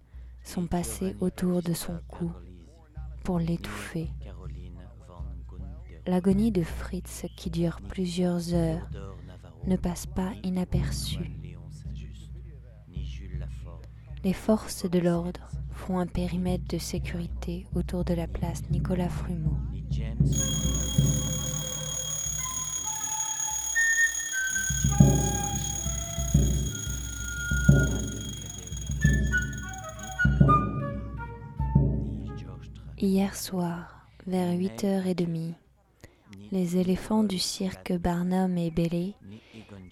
sont 0.44 0.68
passées 0.68 1.16
autour 1.20 1.62
de 1.62 1.74
son 1.74 2.00
cou 2.08 2.32
pour 3.24 3.40
l'étouffer. 3.40 4.10
L'agonie 6.06 6.52
de 6.52 6.64
Fritz, 6.64 7.26
qui 7.38 7.50
dure 7.50 7.80
plusieurs 7.88 8.54
heures, 8.54 8.90
ne 9.66 9.78
passe 9.78 10.06
pas 10.06 10.34
inaperçue. 10.44 11.32
Les 14.24 14.34
forces 14.34 14.90
de 14.90 15.00
l'ordre 15.00 15.50
font 15.72 16.00
un 16.00 16.08
périmètre 16.08 16.66
de 16.70 16.78
sécurité 16.78 17.66
autour 17.76 18.04
de 18.06 18.14
la 18.14 18.28
place 18.28 18.62
Nicolas 18.70 19.10
Frumeau. 19.10 19.58
Hier 33.04 33.36
soir, 33.36 34.08
vers 34.28 34.54
8h30, 34.54 35.56
les 36.54 36.78
éléphants 36.78 37.26
du 37.26 37.38
cirque 37.38 37.92
Barnum 37.92 38.58
et 38.58 38.72
Bailey, 38.72 39.14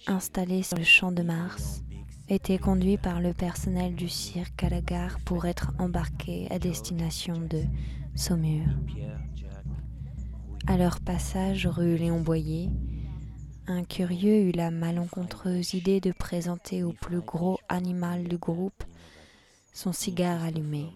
installés 0.06 0.62
sur 0.62 0.78
le 0.78 0.84
champ 0.84 1.12
de 1.12 1.22
Mars, 1.22 1.82
étaient 2.30 2.56
conduits 2.56 2.96
par 2.96 3.20
le 3.20 3.34
personnel 3.34 3.94
du 3.94 4.08
cirque 4.08 4.64
à 4.64 4.70
la 4.70 4.80
gare 4.80 5.20
pour 5.26 5.44
être 5.44 5.74
embarqués 5.78 6.48
à 6.50 6.58
destination 6.58 7.38
de 7.38 7.64
Saumur. 8.14 8.64
À 10.66 10.78
leur 10.78 10.98
passage 11.00 11.66
rue 11.66 11.98
Léon 11.98 12.22
Boyer, 12.22 12.70
un 13.66 13.84
curieux 13.84 14.48
eut 14.48 14.52
la 14.52 14.70
malencontreuse 14.70 15.74
idée 15.74 16.00
de 16.00 16.12
présenter 16.12 16.82
au 16.82 16.94
plus 16.94 17.20
gros 17.20 17.58
animal 17.68 18.24
du 18.24 18.38
groupe 18.38 18.84
son 19.74 19.92
cigare 19.92 20.42
allumé. 20.42 20.86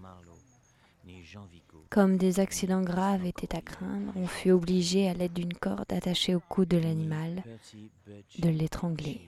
Comme 1.97 2.19
des 2.19 2.41
accidents 2.41 2.83
graves 2.83 3.25
étaient 3.25 3.57
à 3.57 3.63
craindre, 3.63 4.13
on 4.17 4.27
fut 4.27 4.51
obligé, 4.51 5.09
à 5.09 5.15
l'aide 5.15 5.33
d'une 5.33 5.55
corde 5.55 5.91
attachée 5.91 6.35
au 6.35 6.41
cou 6.41 6.67
de 6.67 6.77
l'animal, 6.77 7.43
de 8.39 8.51
l'étrangler. 8.51 9.23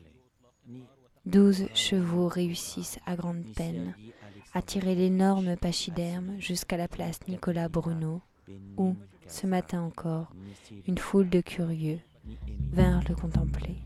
Douze 1.24 1.64
chevaux 1.72 2.28
réussissent 2.28 2.98
à 3.06 3.16
grande 3.16 3.42
peine 3.56 3.94
à 4.52 4.60
tirer 4.60 4.94
l'énorme 4.94 5.56
pachyderme 5.56 6.38
jusqu'à 6.40 6.76
la 6.76 6.88
place 6.88 7.20
Nicolas 7.26 7.70
Bruno, 7.70 8.20
où, 8.76 8.94
ce 9.26 9.46
matin 9.46 9.80
encore, 9.80 10.30
une 10.86 10.98
foule 10.98 11.30
de 11.30 11.40
curieux 11.40 12.00
vinrent 12.70 13.04
le 13.08 13.14
contempler. 13.14 13.76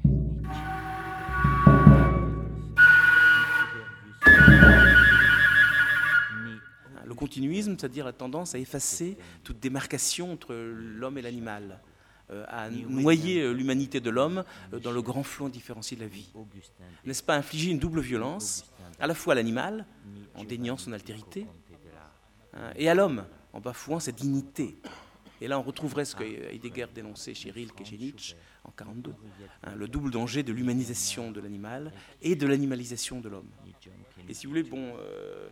Le 7.13 7.17
continuisme, 7.17 7.77
c'est-à-dire 7.79 8.07
la 8.07 8.15
tendance 8.15 8.55
à 8.55 8.59
effacer 8.59 9.19
toute 9.45 9.61
démarcation 9.61 10.33
entre 10.33 10.55
l'homme 10.55 11.19
et 11.19 11.23
l'animal, 11.23 11.83
euh, 12.31 12.47
à 12.49 12.71
noyer 12.71 13.43
euh, 13.43 13.53
l'humanité 13.53 14.01
de 14.01 14.09
l'homme 14.09 14.45
euh, 14.73 14.79
dans 14.79 14.93
le 14.93 15.03
grand 15.03 15.23
flot 15.23 15.51
différencié 15.51 15.95
de 15.95 16.01
la 16.01 16.09
vie. 16.09 16.33
N'est-ce 17.05 17.23
pas 17.23 17.37
infliger 17.37 17.71
une 17.71 17.79
double 17.79 18.01
violence, 18.01 18.65
à 18.99 19.07
la 19.07 19.15
fois 19.15 19.35
à 19.35 19.37
l'animal, 19.37 19.85
en 20.35 20.45
déniant 20.45 20.79
son 20.79 20.95
altérité, 20.95 21.47
hein, 22.55 22.73
et 22.77 22.89
à 22.89 22.95
l'homme, 22.95 23.27
en 23.53 23.61
bafouant 23.61 24.01
sa 24.01 24.13
dignité. 24.13 24.79
Et 25.43 25.49
là, 25.49 25.59
on 25.59 25.63
retrouverait 25.63 26.07
ce 26.07 26.17
que 26.17 26.25
Heidegger 26.25 26.87
dénonçait 26.95 27.35
chez 27.35 27.51
Rilke 27.51 27.83
et 27.83 27.85
chez 27.85 27.99
Nietzsche 27.99 28.37
en 28.65 28.71
1942, 28.71 29.15
hein, 29.65 29.75
le 29.77 29.87
double 29.87 30.11
danger 30.11 30.43
de 30.43 30.53
l'humanisation 30.53 31.31
de 31.31 31.41
l'animal 31.41 31.93
et 32.23 32.37
de 32.37 32.47
l'animalisation 32.47 33.21
de 33.21 33.29
l'homme. 33.29 33.51
Et 34.31 34.33
si 34.33 34.47
vous 34.47 34.53
voulez, 34.53 34.63
bon, 34.63 34.95
euh, 34.99 35.51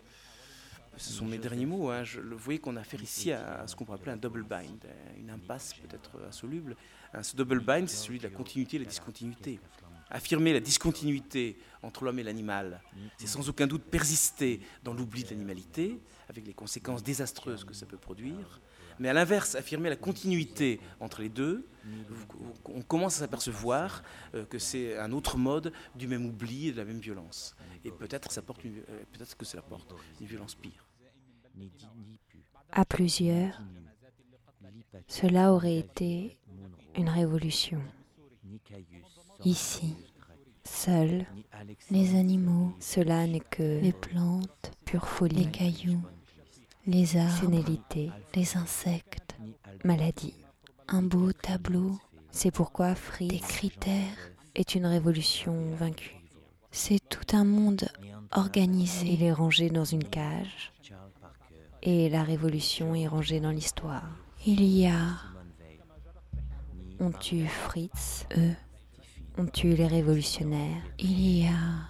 ce 0.96 1.12
sont 1.12 1.24
mes 1.24 1.38
derniers 1.38 1.66
mots, 1.66 1.90
hein, 1.90 2.04
je, 2.04 2.20
vous 2.20 2.36
voyez 2.36 2.58
qu'on 2.58 2.76
a 2.76 2.80
affaire 2.80 3.02
ici 3.02 3.32
à, 3.32 3.66
ce 3.66 3.74
qu'on 3.74 3.84
pourrait 3.84 3.98
appeler 3.98 4.12
un 4.12 4.16
double 4.16 4.42
bind, 4.42 4.84
une 5.18 5.30
impasse 5.30 5.74
peut-être 5.74 6.10
insoluble. 6.28 6.76
Hein, 7.14 7.22
ce 7.22 7.36
double 7.36 7.60
bind, 7.60 7.88
c'est 7.88 7.96
celui 7.96 8.18
de 8.18 8.24
la 8.24 8.30
continuité 8.30 8.76
et 8.76 8.80
la 8.80 8.86
discontinuité. 8.86 9.60
Affirmer 10.10 10.52
la 10.52 10.60
discontinuité 10.60 11.56
entre 11.82 12.04
l'homme 12.04 12.18
et 12.18 12.22
l'animal, 12.22 12.82
c'est 13.18 13.26
sans 13.26 13.48
aucun 13.48 13.66
doute 13.66 13.84
persister 13.84 14.60
dans 14.84 14.92
l'oubli 14.92 15.24
de 15.24 15.30
l'animalité, 15.30 16.00
avec 16.28 16.46
les 16.46 16.54
conséquences 16.54 17.02
désastreuses 17.02 17.64
que 17.64 17.74
ça 17.74 17.86
peut 17.86 17.96
produire. 17.96 18.60
Mais 18.98 19.08
à 19.08 19.14
l'inverse, 19.14 19.54
affirmer 19.54 19.88
la 19.88 19.96
continuité 19.96 20.78
entre 21.00 21.22
les 21.22 21.30
deux, 21.30 21.66
on 22.66 22.82
commence 22.82 23.16
à 23.16 23.20
s'apercevoir 23.20 24.02
euh, 24.34 24.44
que 24.44 24.58
c'est 24.58 24.98
un 24.98 25.12
autre 25.12 25.38
mode 25.38 25.72
du 25.94 26.06
même 26.06 26.26
oubli 26.26 26.68
et 26.68 26.72
de 26.72 26.76
la 26.76 26.84
même 26.84 27.00
violence. 27.00 27.56
Et 27.84 27.90
peut-être 27.90 28.28
euh, 28.36 28.42
peut-être 29.12 29.36
que 29.36 29.46
cela 29.46 29.62
porte 29.62 29.94
une 30.20 30.26
violence 30.26 30.54
pire. 30.54 30.86
À 32.72 32.84
plusieurs, 32.84 33.60
cela 35.08 35.52
aurait 35.52 35.78
été 35.78 36.38
une 36.94 37.08
révolution. 37.08 37.80
Ici, 39.44 39.96
seuls, 40.70 41.26
les 41.90 42.18
animaux, 42.18 42.72
cela 42.78 43.26
n'est 43.26 43.40
que 43.40 43.80
les 43.80 43.92
plantes, 43.92 44.72
pure 44.84 45.08
folie, 45.08 45.44
les 45.44 45.50
cailloux, 45.50 46.02
les 46.86 47.16
arbres, 47.16 47.40
sénilité, 47.40 48.10
les 48.34 48.56
insectes, 48.56 49.36
maladies. 49.84 50.34
Un 50.88 51.02
beau 51.02 51.32
tableau, 51.32 51.98
c'est 52.30 52.50
pourquoi 52.50 52.94
Fritz, 52.94 53.30
des 53.30 53.40
critères, 53.40 54.32
est 54.54 54.74
une 54.74 54.86
révolution 54.86 55.74
vaincue. 55.74 56.16
C'est 56.70 57.00
tout 57.08 57.36
un 57.36 57.44
monde 57.44 57.88
organisé. 58.32 59.08
Il 59.08 59.22
est 59.22 59.32
rangé 59.32 59.70
dans 59.70 59.84
une 59.84 60.04
cage 60.04 60.72
et 61.82 62.08
la 62.08 62.22
révolution 62.22 62.94
est 62.94 63.08
rangée 63.08 63.40
dans 63.40 63.50
l'histoire. 63.50 64.08
Il 64.46 64.62
y 64.62 64.86
a... 64.86 65.18
On 67.00 67.10
tue 67.10 67.46
Fritz, 67.46 68.26
eux. 68.36 68.54
On 69.40 69.46
tue 69.46 69.74
les 69.74 69.86
révolutionnaires. 69.86 70.82
Il 70.98 71.38
y 71.38 71.46
a... 71.46 71.88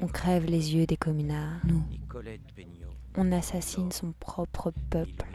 On 0.00 0.06
crève 0.06 0.44
les 0.44 0.76
yeux 0.76 0.86
des 0.86 0.96
communards, 0.96 1.58
nous. 1.64 1.82
On 3.16 3.32
assassine 3.32 3.90
son 3.90 4.12
propre 4.12 4.72
peuple. 4.88 5.26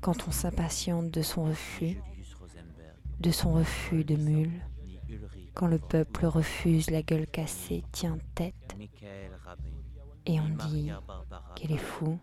Quand 0.00 0.26
on 0.26 0.30
s'impatiente 0.30 1.10
de 1.10 1.20
son 1.20 1.44
refus, 1.44 1.98
de 3.20 3.30
son 3.30 3.52
refus 3.52 4.02
de 4.02 4.16
mule, 4.16 4.62
quand 5.52 5.66
le 5.66 5.78
peuple 5.78 6.24
refuse 6.24 6.90
la 6.90 7.02
gueule 7.02 7.26
cassée, 7.26 7.84
tient 7.92 8.16
tête, 8.34 8.74
et 10.24 10.40
on 10.40 10.48
dit 10.70 10.90
qu'elle 11.54 11.72
est 11.72 11.76
fou, 11.76 12.18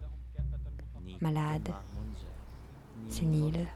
malade, 1.21 1.69
sénile. 3.09 3.67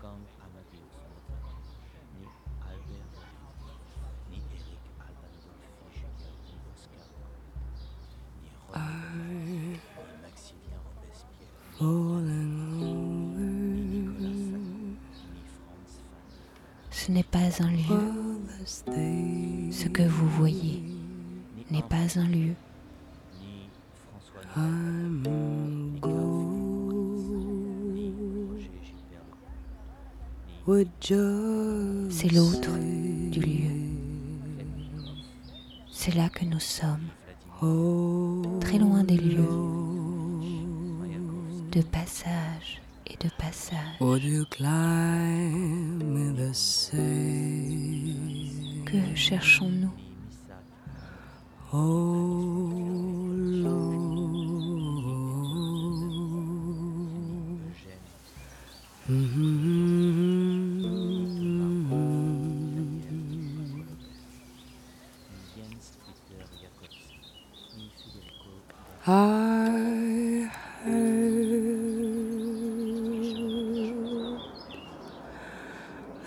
Euh, 8.75 8.79
Ce 16.91 17.11
n'est 17.11 17.23
pas 17.23 17.61
un 17.61 17.71
lieu. 17.71 17.99
Ce 18.65 19.87
que 19.89 20.03
vous 20.03 20.29
voyez 20.29 20.81
n'est 21.69 21.81
pas 21.81 22.17
un 22.17 22.27
lieu. 22.27 22.53
C'est 32.09 32.31
l'autre 32.31 32.71
du 33.29 33.41
lieu. 33.41 33.71
C'est 35.91 36.15
là 36.15 36.29
que 36.29 36.45
nous 36.45 36.59
sommes 36.59 37.09
très 38.59 38.77
loin 38.77 39.03
des 39.03 39.17
lieux, 39.17 39.59
de 41.71 41.81
passage 41.81 42.81
et 43.07 43.15
de 43.23 43.29
passage. 43.37 43.97
Que 48.85 49.15
cherchons-nous? 49.15 49.91
I 69.05 70.49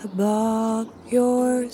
about 0.03 0.87
your 1.09 1.69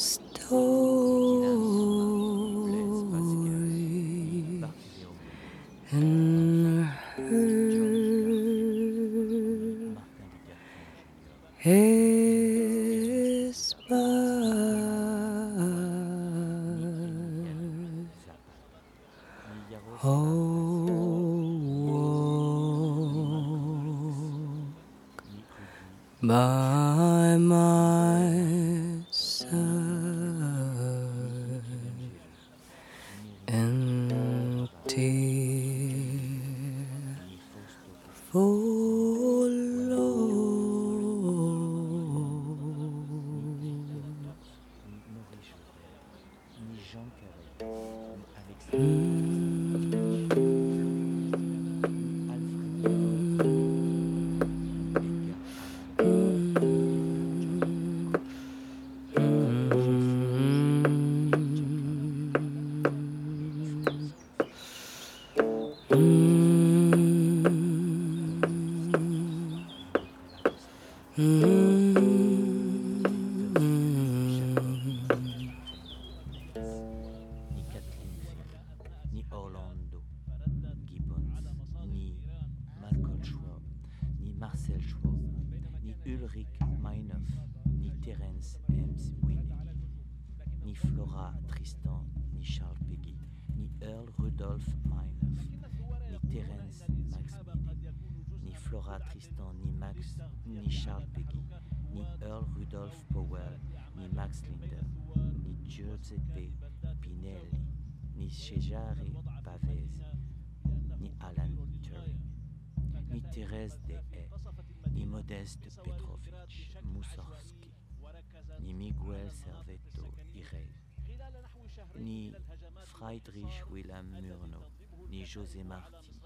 Friedrich 123.14 123.64
Wilhelm 123.70 124.09
Murnau, 124.09 124.66
ni 125.07 125.24
José 125.24 125.64
Marti, 125.64 126.20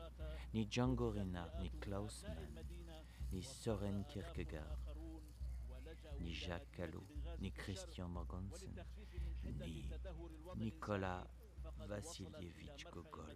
ni 0.54 0.66
Django 0.68 1.12
Reinhardt, 1.12 1.60
ni 1.60 1.70
Klaus 1.82 2.24
Mann, 2.24 2.66
ni 3.32 3.44
Soren 3.44 4.06
Kierkegaard, 4.06 4.80
ni 6.22 6.32
Jacques 6.34 6.72
Callot, 6.72 7.04
ni 7.40 7.52
Christian 7.52 8.08
Morgensen, 8.10 8.74
ni 9.60 9.90
Nicolas 10.56 11.28
Vassilievitch 11.90 12.86
Gogol, 12.90 13.36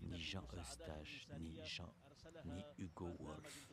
ni 0.00 0.18
Jean 0.18 0.46
Eustache, 0.56 1.28
ni 1.38 1.60
Jean, 1.62 1.92
ni 2.44 2.64
Hugo 2.78 3.14
Wolf, 3.18 3.68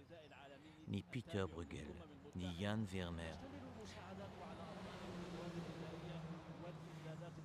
ni 0.88 1.02
Peter 1.04 1.48
Bruegel, 1.48 1.96
ni 2.36 2.54
Jan 2.60 2.84
Vermeer, 2.86 3.40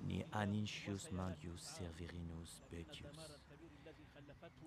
ni 0.09 0.25
Anicius 0.31 1.11
Mandius 1.11 1.61
Severinus 1.61 2.63
Betius, 2.71 3.43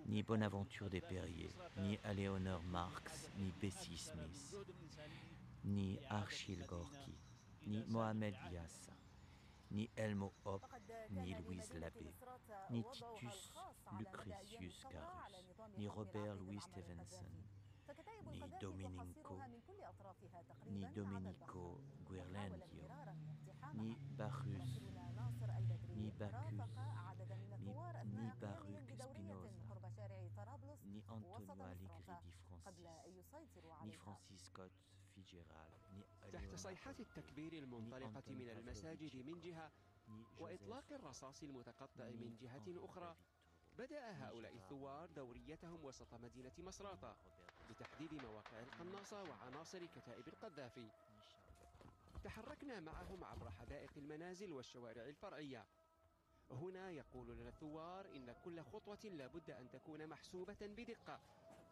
ni 0.06 0.22
Bonaventure 0.22 0.88
des 0.88 1.00
Perriers, 1.00 1.52
ni 1.78 1.98
Aléonore 2.04 2.62
Marx, 2.70 3.28
ni 3.36 3.50
Bessie 3.60 3.98
Smith, 3.98 4.54
ni 5.64 5.98
Archil 6.08 6.64
Gorky, 6.66 7.18
ni 7.66 7.84
Mohamed 7.88 8.34
Yassa, 8.52 8.92
ni 9.72 9.90
Elmo 9.96 10.32
Hoppe, 10.44 10.64
ni 11.10 11.34
Louise 11.34 11.74
Labbé, 11.80 12.14
ni 12.70 12.84
Titus 12.92 13.52
Lucretius 13.98 14.86
Carus, 14.92 15.44
ni 15.76 15.88
Robert 15.88 16.36
Louis 16.36 16.60
Stevenson, 16.60 17.26
ni 18.30 18.40
Domenico, 18.60 19.40
ni 20.70 20.86
Domenico 20.94 21.80
Guerlendio, 22.08 22.86
ni 23.74 23.96
Barus, 24.16 24.80
ni 25.94 26.10
Bacchus, 26.10 26.68
ni, 28.12 28.30
Baruch 28.40 28.80
Spinoza, 29.10 29.62
ni 30.84 31.02
Antonio 31.08 31.36
Allegri 31.58 31.88
di 31.92 32.02
Francis, 32.02 32.22
ni 33.80 33.92
Francis 33.92 34.42
Scott 34.44 34.72
Fitzgerald, 35.14 35.74
ni 35.92 36.04
تحت 36.32 36.54
صيحات 36.54 37.00
التكبير 37.00 37.52
المنطلقة 37.52 38.22
من 38.32 38.48
المساجد 38.48 39.16
من 39.16 39.40
جهة 39.40 39.70
وإطلاق 40.38 40.92
الرصاص 40.92 41.42
المتقطع 41.42 42.08
من 42.10 42.36
جهة 42.36 42.84
أخرى. 42.84 43.16
بدأ 43.78 44.10
هؤلاء 44.12 44.54
الثوار 44.54 45.10
دوريتهم 45.10 45.84
وسط 45.84 46.14
مدينة 46.14 46.52
مصراتة 46.58 47.14
لتحديد 47.70 48.14
مواقع 48.14 48.60
القناصة 48.60 49.22
وعناصر 49.22 49.86
كتائب 49.86 50.28
القذافي. 50.28 50.88
تحركنا 52.24 52.80
معهم 52.80 53.24
عبر 53.24 53.50
حدائق 53.50 53.90
المنازل 53.96 54.52
والشوارع 54.52 55.04
الفرعية. 55.04 55.66
هنا 56.50 56.90
يقول 56.90 57.36
لنا 57.36 57.48
الثوار 57.48 58.06
إن 58.16 58.34
كل 58.44 58.62
خطوة 58.62 58.98
لابد 59.04 59.50
أن 59.50 59.70
تكون 59.70 60.06
محسوبة 60.06 60.56
بدقة 60.60 61.20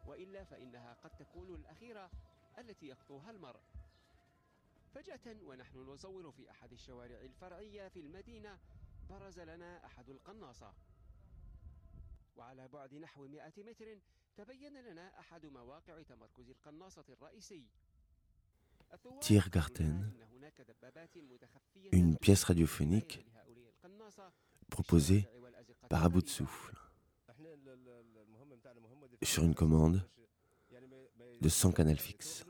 وإلا 0.07 0.45
فإنها 0.45 0.95
قد 0.95 1.11
تكون 1.17 1.55
الأخيرة 1.55 2.11
التي 2.59 2.89
يخطوها 2.89 3.31
المرء. 3.31 3.61
فجأة 4.95 5.37
ونحن 5.43 5.93
نزور 5.93 6.31
في 6.31 6.51
أحد 6.51 6.73
الشوارع 6.73 7.21
الفرعية 7.21 7.89
في 7.89 8.01
المدينة 8.01 8.59
برز 9.09 9.41
لنا 9.41 9.87
أحد 9.87 10.11
القناصة. 10.11 10.75
وعلى 12.37 12.69
بعد 12.69 12.95
نحو 12.95 13.27
100 13.29 13.53
متر 13.59 13.99
Tiergarten, 19.21 20.13
une 21.93 22.17
pièce 22.17 22.45
radiophonique 22.45 23.25
proposée 24.71 25.29
par 25.89 26.05
Abu 26.05 26.23
de 26.23 26.29
Souffle 26.29 26.75
sur 29.23 29.45
une 29.45 29.55
commande 29.55 30.09
de 31.41 31.49
100 31.49 31.73
canal 31.73 31.99
fixes. 31.99 32.45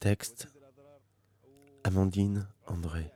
Texte 0.00 0.48
Amandine 1.84 2.48
André. 2.66 3.10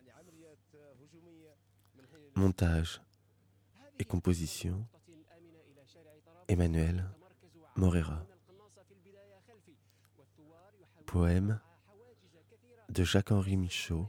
Montage 2.34 3.02
et 3.98 4.04
composition 4.04 4.86
Emmanuel 6.48 7.08
Morera. 7.76 8.26
Poème 11.12 11.60
de 12.88 13.04
Jacques-Henri 13.04 13.58
Michaud, 13.58 14.08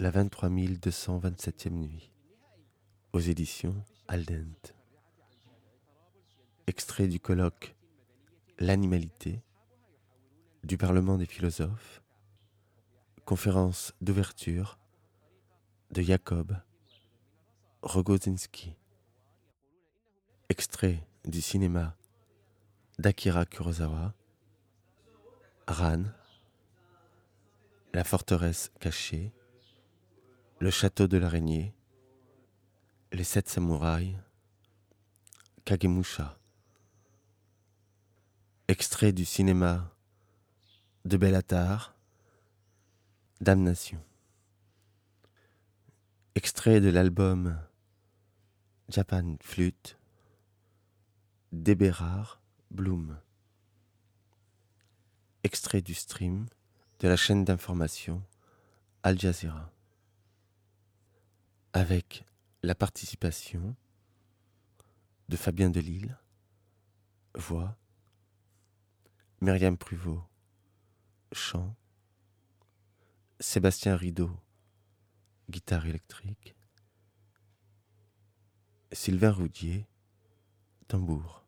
La 0.00 0.10
23 0.10 0.48
227e 0.48 1.70
nuit, 1.70 2.10
aux 3.12 3.20
éditions 3.20 3.84
Aldent. 4.08 4.74
Extrait 6.66 7.06
du 7.06 7.20
colloque 7.20 7.76
L'animalité 8.58 9.40
du 10.64 10.76
Parlement 10.76 11.16
des 11.16 11.26
philosophes, 11.26 12.02
conférence 13.24 13.94
d'ouverture 14.00 14.80
de 15.92 16.02
Jacob 16.02 16.56
Rogozinski. 17.82 18.74
Extrait 20.48 21.06
du 21.24 21.40
cinéma 21.40 21.96
d'Akira 22.98 23.46
Kurosawa, 23.46 24.12
Ran, 25.68 26.02
La 27.94 28.02
forteresse 28.02 28.72
cachée, 28.80 29.32
Le 30.58 30.70
château 30.70 31.06
de 31.06 31.18
l'araignée, 31.18 31.72
Les 33.12 33.24
sept 33.24 33.48
samouraïs, 33.48 34.16
Kagemusha. 35.64 36.36
Extrait 38.66 39.12
du 39.12 39.24
cinéma 39.24 39.94
de 41.04 41.16
Bellatar, 41.16 41.94
Damnation. 43.40 44.02
Extrait 46.34 46.80
de 46.80 46.88
l'album 46.88 47.56
Japan 48.88 49.36
Flute 49.40 49.96
d'Eberard 51.52 52.40
Bloom. 52.70 53.16
Extrait 55.44 55.82
du 55.82 55.94
stream 55.94 56.46
de 57.00 57.08
la 57.08 57.16
chaîne 57.16 57.44
d'information 57.44 58.22
Al 59.02 59.18
Jazeera. 59.18 59.72
Avec 61.72 62.24
la 62.62 62.76
participation 62.76 63.74
de 65.28 65.36
Fabien 65.36 65.68
Delille, 65.68 66.14
voix, 67.34 67.76
Myriam 69.40 69.76
Pruvot, 69.76 70.22
chant, 71.32 71.74
Sébastien 73.40 73.96
Rideau, 73.96 74.30
guitare 75.50 75.86
électrique, 75.86 76.54
Sylvain 78.92 79.32
Roudier, 79.32 79.86
tambour. 80.86 81.41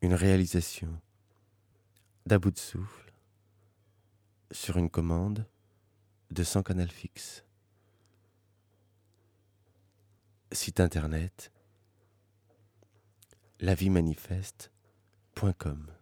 Une 0.00 0.14
réalisation 0.14 1.00
d'About 2.24 2.52
de 2.52 2.58
souffle 2.58 3.12
sur 4.52 4.76
une 4.76 4.90
commande 4.90 5.44
de 6.30 6.44
100 6.44 6.62
canal 6.62 6.88
fixe. 6.88 7.44
Site 10.52 10.78
internet 10.78 11.50
lavimanifeste.com 13.58 15.97